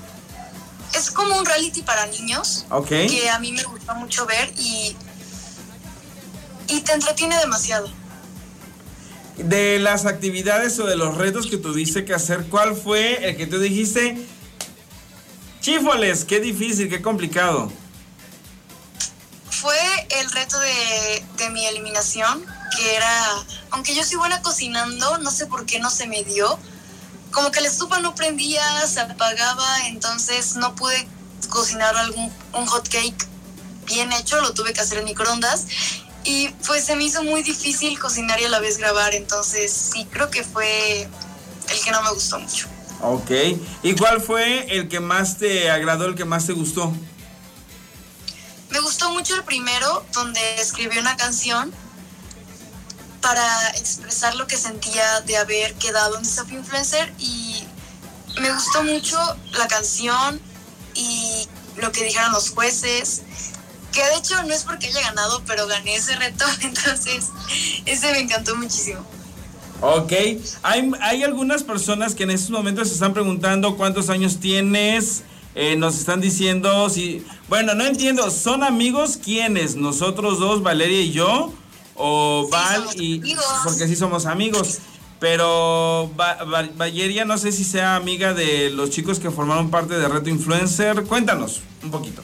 [0.94, 2.88] Es como un reality para niños Ok.
[2.88, 4.94] que a mí me gusta mucho ver y,
[6.68, 7.90] y te entretiene demasiado.
[9.37, 13.46] De las actividades o de los retos que tuviste que hacer, ¿cuál fue el que
[13.46, 14.24] tú dijiste?
[15.61, 17.72] Chífoles, qué difícil, qué complicado.
[19.64, 19.81] Fue
[20.20, 22.44] el reto de, de mi eliminación,
[22.77, 26.59] que era, aunque yo soy buena cocinando, no sé por qué no se me dio.
[27.31, 31.09] Como que la estufa no prendía, se apagaba, entonces no pude
[31.48, 33.27] cocinar algún un hot cake
[33.87, 35.64] bien hecho, lo tuve que hacer en microondas.
[36.24, 40.07] Y pues se me hizo muy difícil cocinar y a la vez grabar, entonces sí,
[40.11, 41.09] creo que fue
[41.70, 42.66] el que no me gustó mucho.
[43.00, 43.31] Ok.
[43.83, 46.92] ¿Y cuál fue el que más te agradó, el que más te gustó?
[49.05, 51.71] Gustó mucho el primero, donde escribí una canción
[53.21, 57.64] para expresar lo que sentía de haber quedado en Desafío Influencer y
[58.40, 59.19] me gustó mucho
[59.59, 60.40] la canción
[60.95, 63.25] y lo que dijeron los jueces,
[63.93, 67.27] que de hecho no es porque haya ganado, pero gané ese reto, entonces
[67.85, 69.05] ese me encantó muchísimo.
[69.83, 70.12] Ok.
[70.62, 75.25] Hay, hay algunas personas que en estos momentos se están preguntando cuántos años tienes.
[75.55, 77.25] Eh, nos están diciendo si.
[77.49, 78.31] Bueno, no entiendo.
[78.31, 79.77] ¿Son amigos quiénes?
[79.77, 81.53] ¿Nosotros dos, Valeria y yo?
[81.95, 83.19] ¿O Val y.?
[83.21, 83.45] amigos.
[83.62, 84.79] Porque sí somos amigos.
[85.21, 89.95] Pero Va- Va- Valeria no sé si sea amiga de los chicos que formaron parte
[89.95, 91.05] de Reto Influencer.
[91.05, 92.23] Cuéntanos un poquito.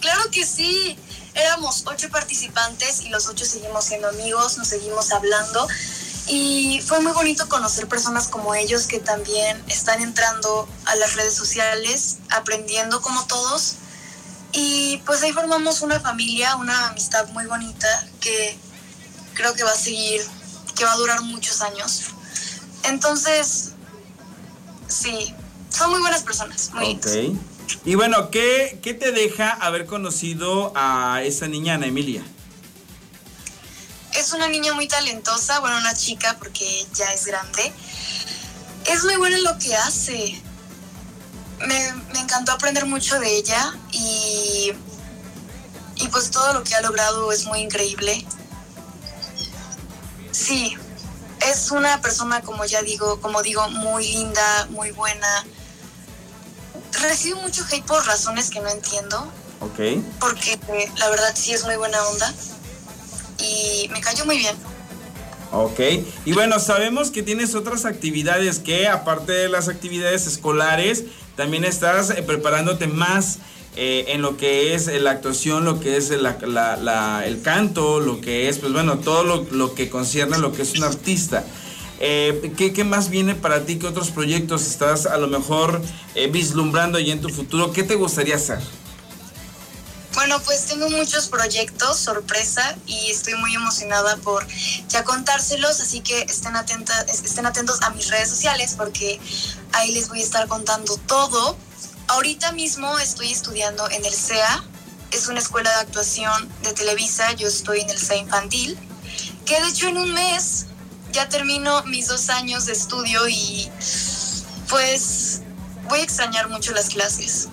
[0.00, 0.96] Claro que sí.
[1.34, 5.68] Éramos ocho participantes y los ocho seguimos siendo amigos, nos seguimos hablando.
[6.28, 11.34] Y fue muy bonito conocer personas como ellos que también están entrando a las redes
[11.34, 13.76] sociales, aprendiendo como todos.
[14.52, 18.58] Y pues ahí formamos una familia, una amistad muy bonita que
[19.34, 20.20] creo que va a seguir,
[20.74, 22.02] que va a durar muchos años.
[22.84, 23.72] Entonces,
[24.88, 25.34] sí,
[25.70, 27.12] son muy buenas personas, muy lindos.
[27.12, 27.36] Ok.
[27.84, 32.24] Y bueno, ¿qué, ¿qué te deja haber conocido a esa niña, Ana Emilia?
[34.16, 37.72] Es una niña muy talentosa, bueno, una chica porque ya es grande.
[38.86, 40.40] Es muy buena en lo que hace.
[41.60, 44.72] Me, me encantó aprender mucho de ella y,
[45.96, 48.26] y pues todo lo que ha logrado es muy increíble.
[50.32, 50.76] Sí,
[51.40, 55.44] es una persona, como ya digo, como digo, muy linda, muy buena.
[56.92, 59.80] Recibe mucho hate por razones que no entiendo, Ok.
[60.20, 60.58] porque
[60.96, 62.32] la verdad sí es muy buena onda
[63.38, 64.56] y me cayó muy bien.
[65.52, 65.80] Ok.
[66.24, 71.04] Y bueno, sabemos que tienes otras actividades que, aparte de las actividades escolares,
[71.36, 73.38] también estás eh, preparándote más
[73.76, 76.26] eh, en lo que es eh, la actuación, lo que es el
[77.42, 80.84] canto, lo que es, pues bueno, todo lo, que concierne a lo que es un
[80.84, 81.44] artista.
[82.00, 83.78] Eh, ¿qué, qué más viene para ti?
[83.78, 85.82] ¿Qué otros proyectos estás a lo mejor
[86.30, 87.72] vislumbrando ya en tu futuro?
[87.72, 88.58] ¿Qué te gustaría hacer?
[90.16, 94.46] Bueno, pues tengo muchos proyectos, sorpresa, y estoy muy emocionada por
[94.88, 99.20] ya contárselos, así que estén, atentas, estén atentos a mis redes sociales porque
[99.74, 101.58] ahí les voy a estar contando todo.
[102.08, 104.64] Ahorita mismo estoy estudiando en el CEA,
[105.10, 108.78] es una escuela de actuación de Televisa, yo estoy en el CEA infantil,
[109.44, 110.64] que de hecho en un mes
[111.12, 113.70] ya termino mis dos años de estudio y
[114.70, 115.42] pues
[115.90, 117.48] voy a extrañar mucho las clases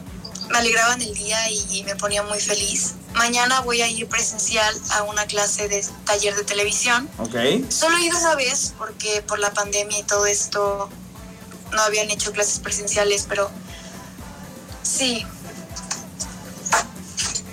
[0.54, 2.94] me alegraban el día y me ponía muy feliz.
[3.16, 7.10] Mañana voy a ir presencial a una clase de taller de televisión.
[7.18, 7.36] Ok.
[7.70, 10.89] Solo he ido esa vez porque por la pandemia y todo esto
[11.72, 13.50] no habían hecho clases presenciales, pero
[14.84, 15.26] sí,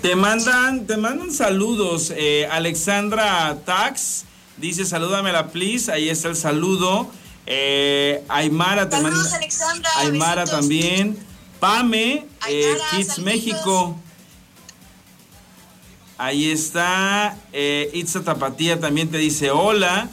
[0.03, 2.11] Te mandan, te mandan saludos.
[2.15, 4.23] eh, Alexandra Tax
[4.57, 5.91] dice salúdamela please.
[5.91, 7.09] Ahí está el saludo.
[7.45, 9.37] Eh, Aymara te Saludos, manda.
[9.37, 10.59] Alexandra, Aymara besitos.
[10.59, 11.30] también.
[11.61, 13.19] Pame, eh, Kids.
[13.19, 13.95] México.
[16.17, 17.37] Ahí está.
[17.53, 20.09] Eh, Itza Tapatía también te dice hola.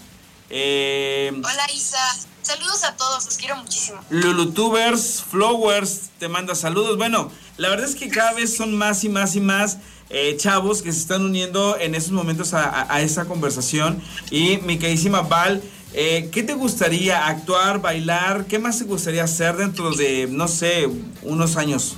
[0.50, 1.98] Eh, hola Isa,
[2.42, 4.00] Saludos a todos, los quiero muchísimo.
[4.08, 6.96] Lulutubers, Flowers, te manda saludos.
[6.96, 10.80] Bueno, la verdad es que cada vez son más y más y más eh, chavos
[10.80, 14.02] que se están uniendo en esos momentos a, a, esa conversación.
[14.30, 15.62] Y mi queridísima Val,
[15.94, 18.46] eh, ¿qué te gustaría actuar, bailar?
[18.46, 20.88] ¿Qué más te gustaría hacer dentro de, no sé,
[21.22, 21.96] unos años?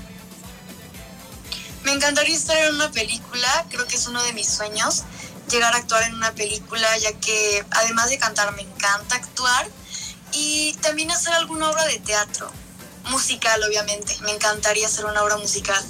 [1.84, 5.04] Me encantaría estar en una película, creo que es uno de mis sueños,
[5.50, 9.66] llegar a actuar en una película, ya que además de cantar me encanta actuar
[10.32, 12.50] y también hacer alguna obra de teatro,
[13.10, 15.82] musical obviamente, me encantaría hacer una obra musical.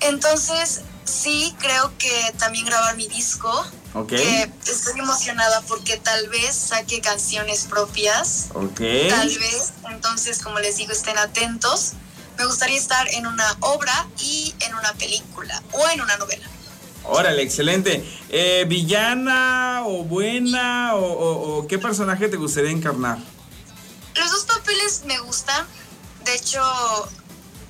[0.00, 3.64] Entonces, sí, creo que también grabar mi disco,
[4.06, 10.92] que estoy emocionada porque tal vez saque canciones propias, tal vez, entonces como les digo,
[10.92, 11.92] estén atentos.
[12.36, 16.48] Me gustaría estar en una obra y en una película o en una novela.
[17.04, 18.04] Órale, excelente.
[18.30, 23.18] Eh, ¿Villana o buena o qué personaje te gustaría encarnar?
[24.16, 25.66] Los dos papeles me gustan.
[26.24, 26.60] De hecho,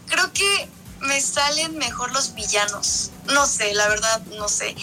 [0.06, 0.68] creo que
[1.04, 3.10] me salen mejor los villanos.
[3.26, 4.74] No sé, la verdad, no sé.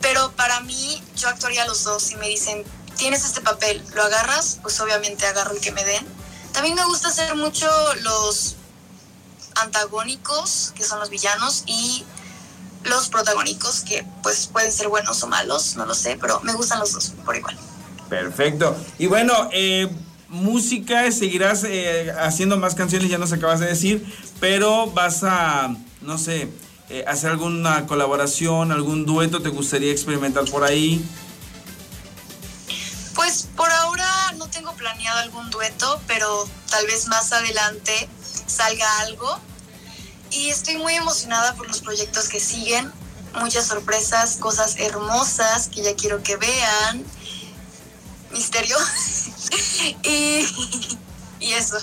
[0.00, 2.02] Pero para mí, yo actuaría los dos.
[2.02, 2.64] Si me dicen,
[2.96, 4.58] tienes este papel, ¿lo agarras?
[4.62, 6.06] Pues obviamente agarro el que me den.
[6.52, 7.68] También me gusta hacer mucho
[8.02, 8.56] los
[9.56, 12.04] antagónicos, que son los villanos, y
[12.84, 16.78] los protagónicos, que pues pueden ser buenos o malos, no lo sé, pero me gustan
[16.80, 17.56] los dos por igual.
[18.08, 18.76] Perfecto.
[18.98, 19.88] Y bueno, eh,
[20.28, 24.04] música, seguirás eh, haciendo más canciones, ya nos acabas de decir,
[24.40, 26.48] pero vas a, no sé,
[26.90, 31.04] eh, hacer alguna colaboración, algún dueto, ¿te gustaría experimentar por ahí?
[33.14, 38.08] Pues por ahora no tengo planeado algún dueto, pero tal vez más adelante
[38.46, 39.38] salga algo.
[40.30, 42.92] Y estoy muy emocionada por los proyectos que siguen,
[43.40, 47.04] muchas sorpresas, cosas hermosas que ya quiero que vean.
[48.30, 48.76] Misterio.
[51.40, 51.78] y, eso.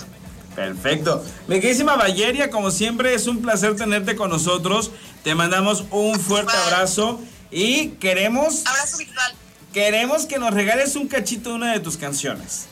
[0.56, 1.24] Perfecto.
[1.48, 4.92] Mi queridísima Valleria, como siempre, es un placer tenerte con nosotros.
[5.24, 7.20] Te mandamos un fuerte abrazo
[7.52, 8.66] y queremos.
[8.66, 9.36] Abrazo virtual.
[9.74, 12.68] Queremos que nos regales un cachito de una de tus canciones.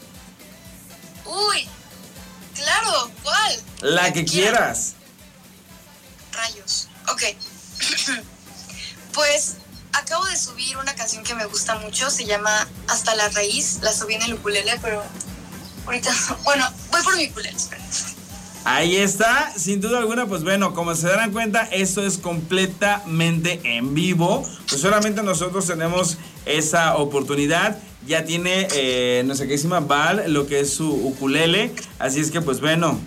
[1.25, 1.67] Uy,
[2.55, 3.59] claro, ¿cuál?
[3.81, 4.95] La, que, quieras.
[6.31, 6.87] Rayos.
[7.09, 7.23] Ok.
[9.13, 9.57] pues
[9.93, 13.93] acabo de subir una canción que me gusta mucho, se llama Hasta la raíz, la
[13.93, 15.03] subí en el ukulele, pero
[15.85, 16.11] ahorita,
[16.43, 17.55] bueno, voy por mi ukulele,
[18.65, 23.93] Ahí está, sin duda alguna, pues bueno, como se darán cuenta, esto es completamente en
[23.93, 24.47] vivo.
[24.69, 27.77] Pues solamente nosotros tenemos esa oportunidad.
[28.07, 31.75] Ya tiene eh, nuestra querísima Val lo que es su ukulele.
[31.99, 32.97] Así es que, pues bueno,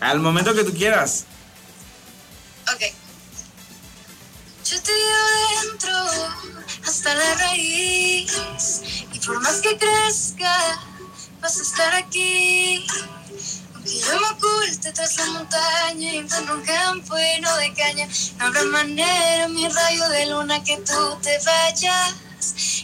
[0.00, 1.24] al momento que tú quieras.
[2.74, 2.99] Ok.
[4.70, 5.92] Yo te llevo dentro
[6.86, 10.78] hasta la raíz y por más que crezca
[11.40, 12.86] vas a estar aquí.
[13.74, 18.06] Aunque yo me oculte tras la montaña y en un campo lleno de caña,
[18.38, 22.14] no habrá manera, mi rayo de luna, que tú te vayas,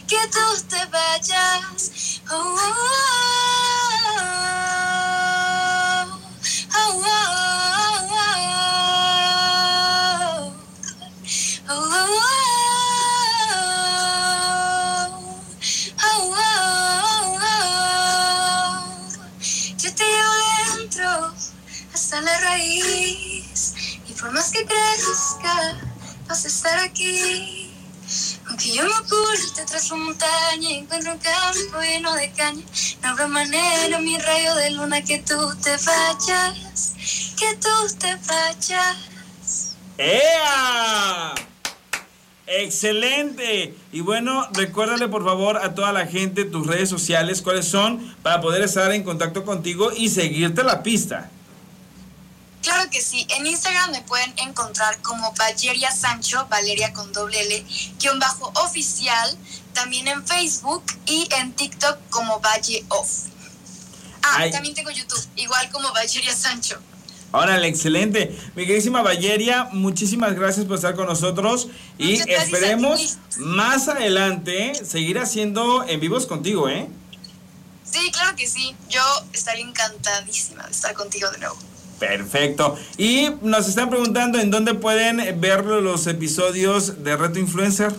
[0.09, 2.19] que tú te vayas.
[2.29, 2.57] oh, oh,
[6.03, 6.19] oh,
[6.75, 7.56] oh, oh,
[20.77, 21.33] Dentro
[21.93, 23.73] hasta la raíz
[24.07, 25.77] y por más que crezca
[26.27, 27.73] vas a estar aquí.
[28.47, 32.63] Aunque yo me oculte tras la montaña encuentro un campo lleno de caña,
[33.01, 36.93] no habrá manera, mi rayo de luna, que tú te vayas,
[37.37, 39.75] que tú te vayas.
[39.97, 41.33] ¡Ea!
[42.47, 43.75] Excelente.
[43.91, 48.39] Y bueno, recuérdale por favor a toda la gente tus redes sociales, cuáles son, para
[48.39, 51.29] poder estar en contacto contigo y seguirte la pista.
[52.61, 53.27] Claro que sí.
[53.29, 57.65] En Instagram me pueden encontrar como Valeria Sancho, Valeria con doble L,
[57.99, 59.37] guion bajo oficial.
[59.73, 63.25] También en Facebook y en TikTok como Valle Off.
[64.23, 66.79] Ah, también tengo YouTube, igual como Valeria Sancho.
[67.31, 68.35] Órale, excelente.
[68.55, 75.83] Mi queridísima Valleria, muchísimas gracias por estar con nosotros y esperemos más adelante seguir haciendo
[75.87, 76.87] en vivos contigo, ¿eh?
[77.83, 78.75] Sí, claro que sí.
[78.89, 79.01] Yo
[79.33, 81.57] estaría encantadísima de estar contigo de nuevo.
[81.99, 82.77] Perfecto.
[82.97, 87.93] Y nos están preguntando en dónde pueden ver los episodios de Reto Influencer.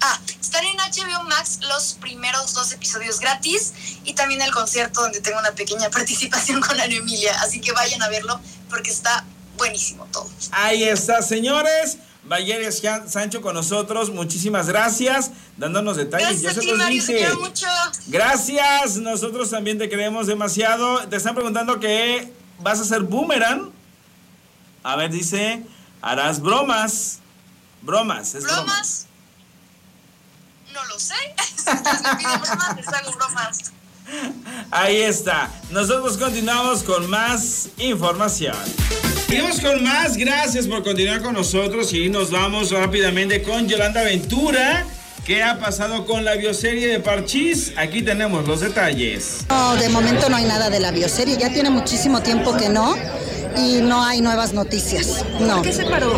[0.00, 3.72] Ah, están en HBO Max los primeros dos episodios gratis
[4.04, 7.38] y también el concierto donde tengo una pequeña participación con Ana Emilia.
[7.42, 9.24] Así que vayan a verlo porque está
[9.56, 10.28] buenísimo todo.
[10.52, 11.98] Ahí está, señores.
[12.24, 14.10] Valleres Sancho con nosotros.
[14.10, 16.42] Muchísimas gracias, dándonos detalles.
[16.42, 17.34] Gracias, Yo se los dije.
[17.34, 17.66] Mucho.
[18.06, 21.08] Gracias, nosotros también te queremos demasiado.
[21.08, 23.70] Te están preguntando que vas a hacer boomerang.
[24.82, 25.64] A ver, dice,
[26.00, 27.18] harás bromas.
[27.82, 29.06] Bromas, es bromas.
[30.72, 31.14] No lo sé.
[31.66, 33.72] bromas, les hago bromas.
[34.70, 35.50] Ahí está.
[35.70, 38.56] Nosotros continuamos con más información.
[39.26, 40.16] Seguimos con más.
[40.16, 44.86] Gracias por continuar con nosotros y nos vamos rápidamente con Yolanda Ventura.
[45.24, 47.72] ¿Qué ha pasado con la bioserie de Parchís?
[47.76, 49.44] Aquí tenemos los detalles.
[49.48, 51.36] No, de momento no hay nada de la bioserie.
[51.36, 52.96] Ya tiene muchísimo tiempo que no
[53.56, 55.24] y no hay nuevas noticias.
[55.40, 55.56] No.
[55.56, 56.12] ¿Por qué se paró?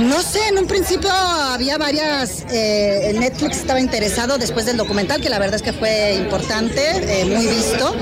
[0.00, 5.28] No sé, en un principio había varias, eh, Netflix estaba interesado después del documental, que
[5.28, 7.96] la verdad es que fue importante, eh, muy visto.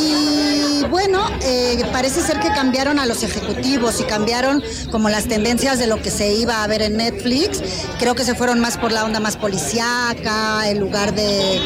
[0.00, 5.78] Y bueno, eh, parece ser que cambiaron a los ejecutivos y cambiaron como las tendencias
[5.78, 7.60] de lo que se iba a ver en Netflix.
[7.98, 11.60] Creo que se fueron más por la onda más policíaca, en lugar de,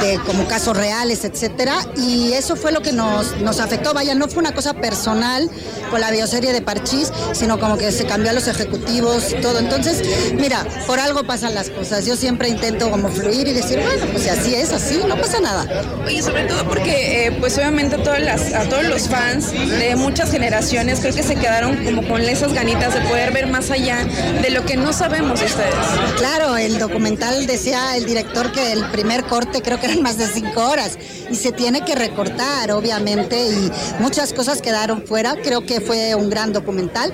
[0.00, 1.78] de como casos reales, etcétera.
[1.96, 3.94] Y eso fue lo que nos, nos afectó.
[3.94, 5.50] Vaya, no fue una cosa personal
[5.90, 9.58] con la bioserie de Parchís, sino como que se cambió a los ejecutivos y todo.
[9.58, 10.02] Entonces,
[10.34, 12.06] mira, por algo pasan las cosas.
[12.06, 15.40] Yo siempre intento como fluir y decir, bueno, pues si así es, así, no pasa
[15.40, 15.66] nada.
[16.04, 20.30] Oye, sobre todo porque, eh, pues obviamente todas las, a todos los fans de muchas
[20.30, 24.04] generaciones creo que se quedaron como con esas ganitas de poder ver más allá
[24.42, 25.74] de lo que no sabemos ustedes.
[26.18, 30.26] Claro, el documental decía el director que el primer corte creo que eran más de
[30.26, 30.98] cinco horas
[31.30, 33.70] y se tiene que recortar, obviamente, y
[34.00, 35.36] muchas cosas quedaron fuera.
[35.42, 37.12] Creo que fue un gran documental.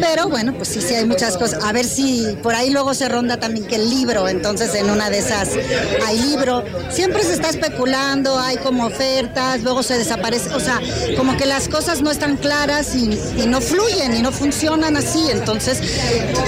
[0.00, 1.64] Pero bueno, pues sí, sí hay muchas cosas.
[1.64, 5.10] A ver si por ahí luego se ronda también que el libro, entonces en una
[5.10, 5.50] de esas
[6.06, 6.64] hay libro.
[6.90, 10.50] Siempre se está especulando, hay como ofertas, luego se desaparece.
[10.54, 10.80] O sea,
[11.16, 15.30] como que las cosas no están claras y, no fluyen y no funcionan así.
[15.30, 15.80] Entonces,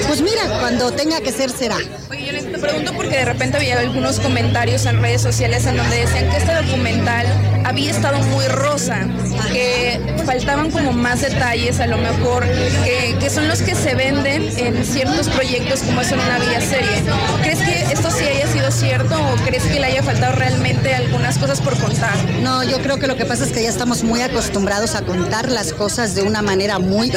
[0.06, 1.76] pues mira, cuando tenga que ser, será.
[2.10, 5.96] Oye, yo te pregunto porque de repente había algunos comentarios en redes sociales en donde
[5.96, 7.26] decían que este documental
[7.64, 9.06] había estado muy rosa,
[9.52, 12.44] que faltaban como más detalles, a lo mejor,
[12.84, 16.60] que, que son los que se venden en ciertos proyectos como es en una vía
[16.60, 17.02] serie.
[17.42, 21.38] ¿Crees que esto sí haya sido cierto o crees que le haya faltado realmente algunas
[21.38, 22.14] cosas por contar?
[22.42, 25.50] No, yo creo que lo que pasa es que ya estamos muy acostumbrados a contar
[25.50, 27.12] las cosas de una manera muy...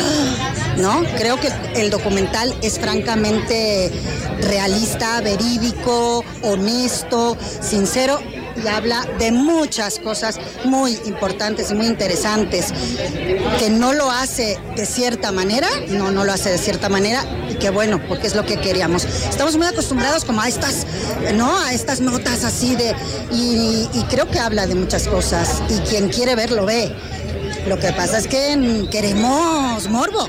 [0.78, 1.04] ¿No?
[1.18, 3.92] Creo que el documental es francamente
[4.42, 8.20] realista, verídico, honesto, sincero
[8.64, 12.68] y habla de muchas cosas muy importantes y muy interesantes.
[13.60, 17.56] Que no lo hace de cierta manera, no, no lo hace de cierta manera, y
[17.56, 19.06] que bueno, porque es lo que queríamos.
[19.06, 20.86] Estamos muy acostumbrados como a estas,
[21.36, 21.58] ¿no?
[21.60, 22.96] A estas notas así de.
[23.32, 25.62] Y, y creo que habla de muchas cosas.
[25.70, 26.94] Y quien quiere ver, lo ve.
[27.68, 30.28] Lo que pasa es que queremos morbo.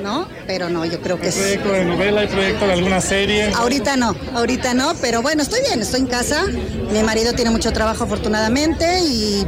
[0.00, 0.28] ¿No?
[0.46, 3.52] Pero no, yo creo que ¿Hay proyecto de novela, hay proyecto de alguna serie?
[3.54, 6.46] Ahorita no, ahorita no, pero bueno, estoy bien, estoy en casa.
[6.92, 9.46] Mi marido tiene mucho trabajo afortunadamente y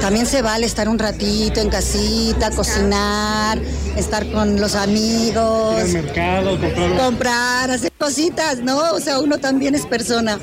[0.00, 3.58] también se vale estar un ratito en casita, cocinar,
[3.96, 5.76] estar con los amigos.
[5.76, 6.96] Ir al mercado, comprar.
[6.96, 8.92] Comprar, hacer cositas, ¿no?
[8.92, 10.38] O sea, uno también es persona.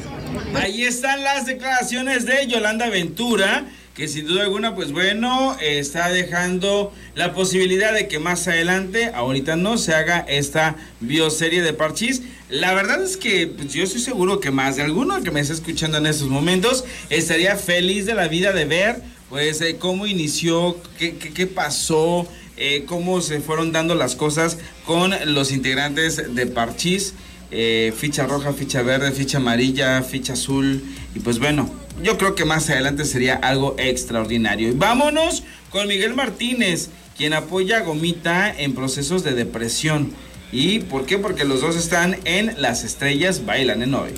[0.56, 3.66] Ahí están las declaraciones de Yolanda Ventura
[3.96, 9.58] que sin duda alguna, pues bueno, está dejando la posibilidad de que más adelante, ahorita
[9.58, 12.22] no, se haga esta bioserie de Parchís.
[12.50, 15.54] La verdad es que pues, yo estoy seguro que más de alguno que me está
[15.54, 20.78] escuchando en estos momentos estaría feliz de la vida de ver, pues, eh, cómo inició,
[20.98, 22.28] qué, qué, pasó,
[22.58, 27.14] eh, cómo se fueron dando las cosas con los integrantes de Parchís.
[27.52, 30.82] Eh, ficha roja, ficha verde, ficha amarilla, ficha azul.
[31.14, 31.70] Y pues bueno,
[32.04, 34.70] yo creo que más adelante sería algo extraordinario.
[34.70, 40.12] Y vámonos con Miguel Martínez, quien apoya a Gomita en procesos de depresión.
[40.52, 41.18] ¿Y por qué?
[41.18, 44.12] Porque los dos están en Las Estrellas Bailan en Hoy.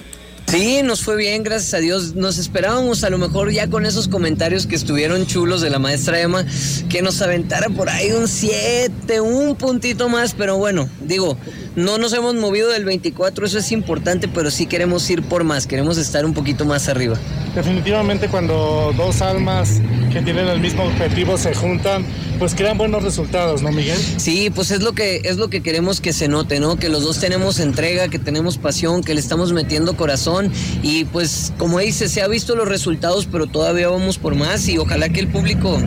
[0.47, 2.13] Sí, nos fue bien, gracias a Dios.
[2.13, 6.21] Nos esperábamos a lo mejor ya con esos comentarios que estuvieron chulos de la maestra
[6.21, 6.45] Emma,
[6.89, 8.91] que nos aventara por ahí un 7,
[9.21, 11.37] un puntito más, pero bueno, digo,
[11.75, 15.67] no nos hemos movido del 24, eso es importante, pero sí queremos ir por más,
[15.67, 17.17] queremos estar un poquito más arriba.
[17.55, 19.81] Definitivamente cuando dos almas
[20.11, 22.05] que tienen el mismo objetivo se juntan,
[22.39, 23.97] pues crean buenos resultados, ¿no, Miguel?
[24.17, 26.77] Sí, pues es lo que es lo que queremos que se note, ¿no?
[26.77, 30.51] Que los dos tenemos entrega, que tenemos pasión, que le estamos metiendo corazón
[30.81, 34.77] y pues como dice, se ha visto los resultados, pero todavía vamos por más y
[34.77, 35.79] ojalá que el público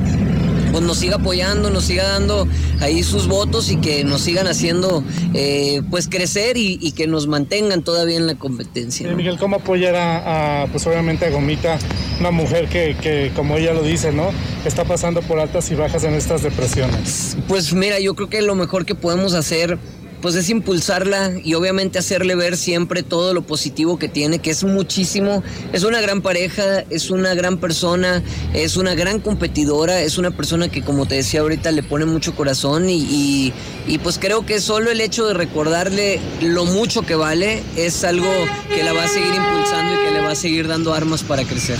[0.77, 2.47] pues nos siga apoyando, nos siga dando
[2.83, 5.03] ahí sus votos y que nos sigan haciendo
[5.33, 9.11] eh, pues crecer y, que nos mantengan todavía en la competencia.
[9.14, 11.79] Miguel, ¿cómo apoyar a, pues obviamente a Gomita,
[12.20, 14.29] una mujer que, que, como ella lo dice, ¿no?
[14.66, 17.39] Está pasando por altas y bajas en estas depresiones.
[17.49, 19.79] Pues mira, yo creo que lo mejor que podemos hacer
[20.21, 24.64] pues es impulsarla y obviamente hacerle ver siempre todo lo positivo que tiene, que es
[24.64, 25.43] muchísimo.
[25.73, 28.23] Es una gran pareja, es una gran persona,
[28.55, 32.35] es una gran competidora, es una persona que como te decía ahorita le pone mucho
[32.35, 33.53] corazón y,
[33.87, 38.31] y, pues creo que solo el hecho de recordarle lo mucho que vale es algo
[38.75, 41.45] que la va a seguir impulsando y que le va a seguir dando armas para
[41.45, 41.79] crecer.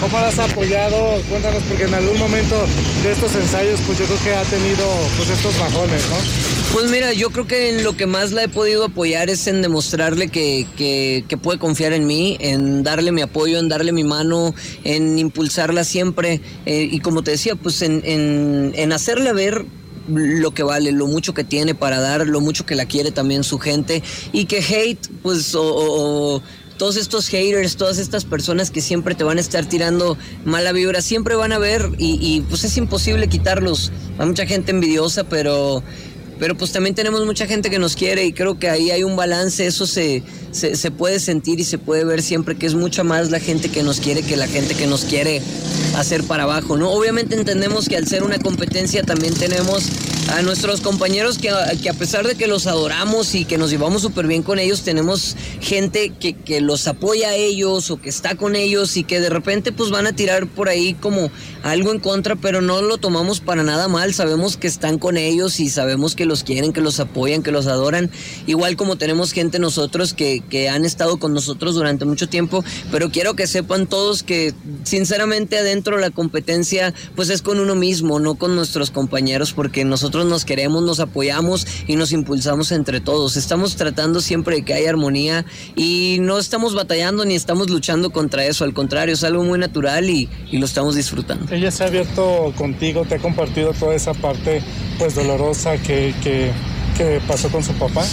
[0.00, 1.20] ¿Cómo has apoyado?
[1.28, 2.54] Cuéntanos, porque en algún momento
[3.02, 4.86] de estos ensayos, pues yo creo que ha tenido
[5.16, 6.47] pues estos bajones, ¿no?
[6.72, 9.62] Pues mira, yo creo que en lo que más la he podido apoyar es en
[9.62, 14.54] demostrarle que, que, puede confiar en mí, en darle mi apoyo, en darle mi mano,
[14.84, 16.40] en impulsarla siempre.
[16.66, 19.64] Eh, y como te decía, pues en, en, en hacerle ver
[20.08, 23.44] lo que vale, lo mucho que tiene para dar, lo mucho que la quiere también
[23.44, 24.02] su gente
[24.32, 26.42] y que hate, pues, o
[26.78, 31.02] todos estos haters, todas estas personas que siempre te van a estar tirando mala vibra,
[31.02, 33.92] siempre van a ver y, pues es imposible quitarlos.
[34.18, 35.82] Hay mucha gente envidiosa, pero
[36.38, 39.16] pero pues también tenemos mucha gente que nos quiere y creo que ahí hay un
[39.16, 40.22] balance, eso se,
[40.52, 43.82] se, puede sentir y se puede ver siempre que es mucha más la gente que
[43.82, 45.42] nos quiere que la gente que nos quiere
[45.96, 46.90] hacer para abajo, ¿no?
[46.90, 49.84] Obviamente entendemos que al ser una competencia también tenemos
[50.28, 51.50] a nuestros compañeros que,
[51.82, 54.82] que, a pesar de que los adoramos y que nos llevamos súper bien con ellos,
[54.82, 59.20] tenemos gente que, que, los apoya a ellos o que está con ellos y que
[59.20, 61.30] de repente pues van a tirar por ahí como
[61.62, 65.60] algo en contra, pero no lo tomamos para nada mal, sabemos que están con ellos
[65.60, 68.10] y sabemos que los quieren, que los apoyan, que los adoran,
[68.46, 73.10] igual como tenemos gente nosotros que, que han estado con nosotros durante mucho tiempo, pero
[73.10, 74.54] quiero que sepan todos que
[74.84, 80.17] sinceramente adentro la competencia pues es con uno mismo, no con nuestros compañeros, porque nosotros
[80.26, 83.36] nos queremos, nos apoyamos y nos impulsamos entre todos.
[83.36, 85.44] Estamos tratando siempre de que haya armonía
[85.76, 90.08] y no estamos batallando ni estamos luchando contra eso, al contrario, es algo muy natural
[90.10, 91.54] y, lo estamos disfrutando.
[91.54, 94.60] Ella se ha abierto contigo, te ha compartido toda esa parte
[94.98, 96.50] pues dolorosa que, que
[96.98, 98.04] que pasó con su papá?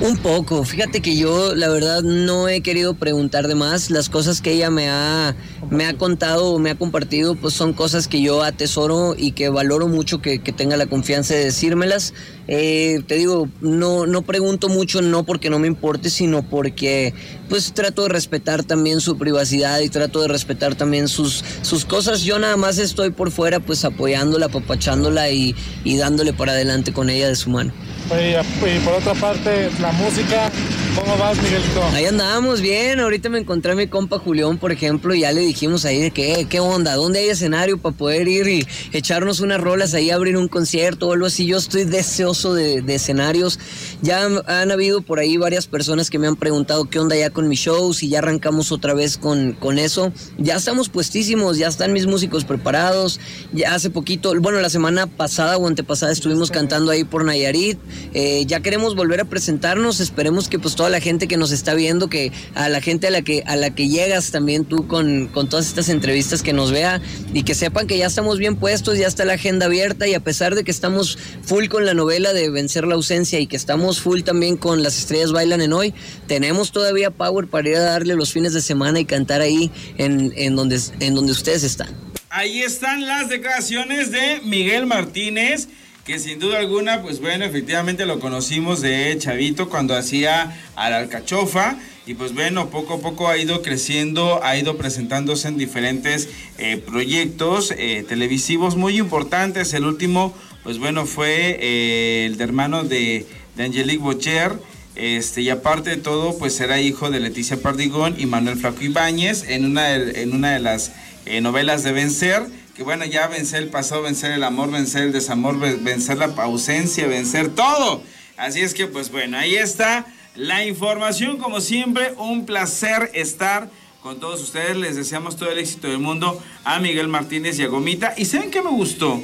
[0.00, 0.64] Un poco.
[0.64, 3.88] Fíjate que yo, la verdad, no he querido preguntar de más.
[3.88, 5.36] Las cosas que ella me ha,
[5.70, 9.48] me ha contado o me ha compartido, pues son cosas que yo atesoro y que
[9.48, 12.14] valoro mucho que, tenga la confianza de decírmelas.
[12.48, 17.14] Eh, te digo, no, no pregunto mucho, no porque no me importe, sino porque
[17.48, 22.22] pues trato de respetar también su privacidad y trato de respetar también sus, sus cosas.
[22.22, 27.08] Yo nada más estoy por fuera, pues apoyándola, apapachándola y, y dándole para adelante con
[27.08, 27.72] ella de su mano.
[28.14, 30.50] Y, por otra parte, la música,
[30.94, 31.82] ¿cómo vas, Miguelito?
[31.94, 33.00] Ahí andamos bien.
[33.00, 36.10] Ahorita me encontré a mi compa Julián, por ejemplo, y ya le dijimos ahí de
[36.10, 36.94] que, ¿qué onda?
[36.94, 41.12] ¿Dónde hay escenario para poder ir y echarnos unas rolas ahí, abrir un concierto o
[41.14, 41.46] algo así?
[41.46, 43.58] Yo estoy deseoso de, escenarios.
[44.02, 47.48] Ya han, habido por ahí varias personas que me han preguntado qué onda ya con
[47.48, 50.12] mis shows y ya arrancamos otra vez con, con eso.
[50.36, 53.20] Ya estamos puestísimos, ya están mis músicos preparados.
[53.52, 57.78] Ya hace poquito, bueno, la semana pasada o antepasada estuvimos cantando ahí por Nayarit.
[58.14, 61.74] Eh, ya queremos volver a presentarnos, esperemos que pues toda la gente que nos está
[61.74, 65.28] viendo, que a la gente a la que, a la que llegas también tú con,
[65.28, 67.00] con todas estas entrevistas que nos vea
[67.32, 70.20] y que sepan que ya estamos bien puestos, ya está la agenda abierta y a
[70.20, 74.00] pesar de que estamos full con la novela de Vencer la ausencia y que estamos
[74.00, 75.94] full también con Las estrellas bailan en hoy,
[76.26, 80.32] tenemos todavía power para ir a darle los fines de semana y cantar ahí en,
[80.36, 81.88] en, donde, en donde ustedes están.
[82.30, 85.68] Ahí están las declaraciones de Miguel Martínez
[86.04, 90.98] que sin duda alguna, pues bueno, efectivamente lo conocimos de Chavito cuando hacía a la
[90.98, 91.76] alcachofa.
[92.04, 96.28] Y pues bueno, poco a poco ha ido creciendo, ha ido presentándose en diferentes
[96.58, 99.72] eh, proyectos eh, televisivos muy importantes.
[99.74, 100.34] El último,
[100.64, 103.24] pues bueno, fue eh, el de hermano de,
[103.56, 104.58] de Angelique Bocher.
[104.96, 109.48] Este, y aparte de todo, pues era hijo de Leticia Pardigón y Manuel Flaco Ibáñez
[109.48, 110.92] en una en una de las
[111.40, 112.42] novelas de Vencer
[112.74, 117.06] que bueno, ya vencer el pasado, vencer el amor, vencer el desamor, vencer la ausencia,
[117.06, 118.02] vencer todo.
[118.36, 123.70] Así es que pues bueno, ahí está la información, como siempre, un placer estar
[124.02, 124.76] con todos ustedes.
[124.76, 128.14] Les deseamos todo el éxito del mundo a Miguel Martínez y a Gomita.
[128.16, 129.22] ¿Y saben qué me gustó?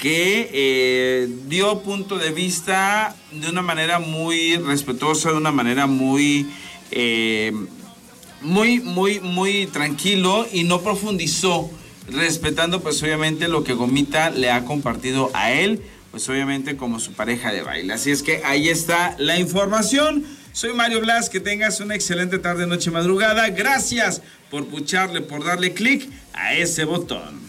[0.00, 6.48] Que eh, dio punto de vista de una manera muy respetuosa, de una manera muy,
[6.90, 7.52] eh,
[8.42, 11.70] muy, muy, muy tranquilo y no profundizó
[12.10, 17.12] respetando pues obviamente lo que Gomita le ha compartido a él, pues obviamente como su
[17.12, 17.92] pareja de baile.
[17.92, 20.24] Así es que ahí está la información.
[20.52, 23.48] Soy Mario Blas, que tengas una excelente tarde, noche, madrugada.
[23.50, 27.40] Gracias por pucharle, por darle clic a ese botón.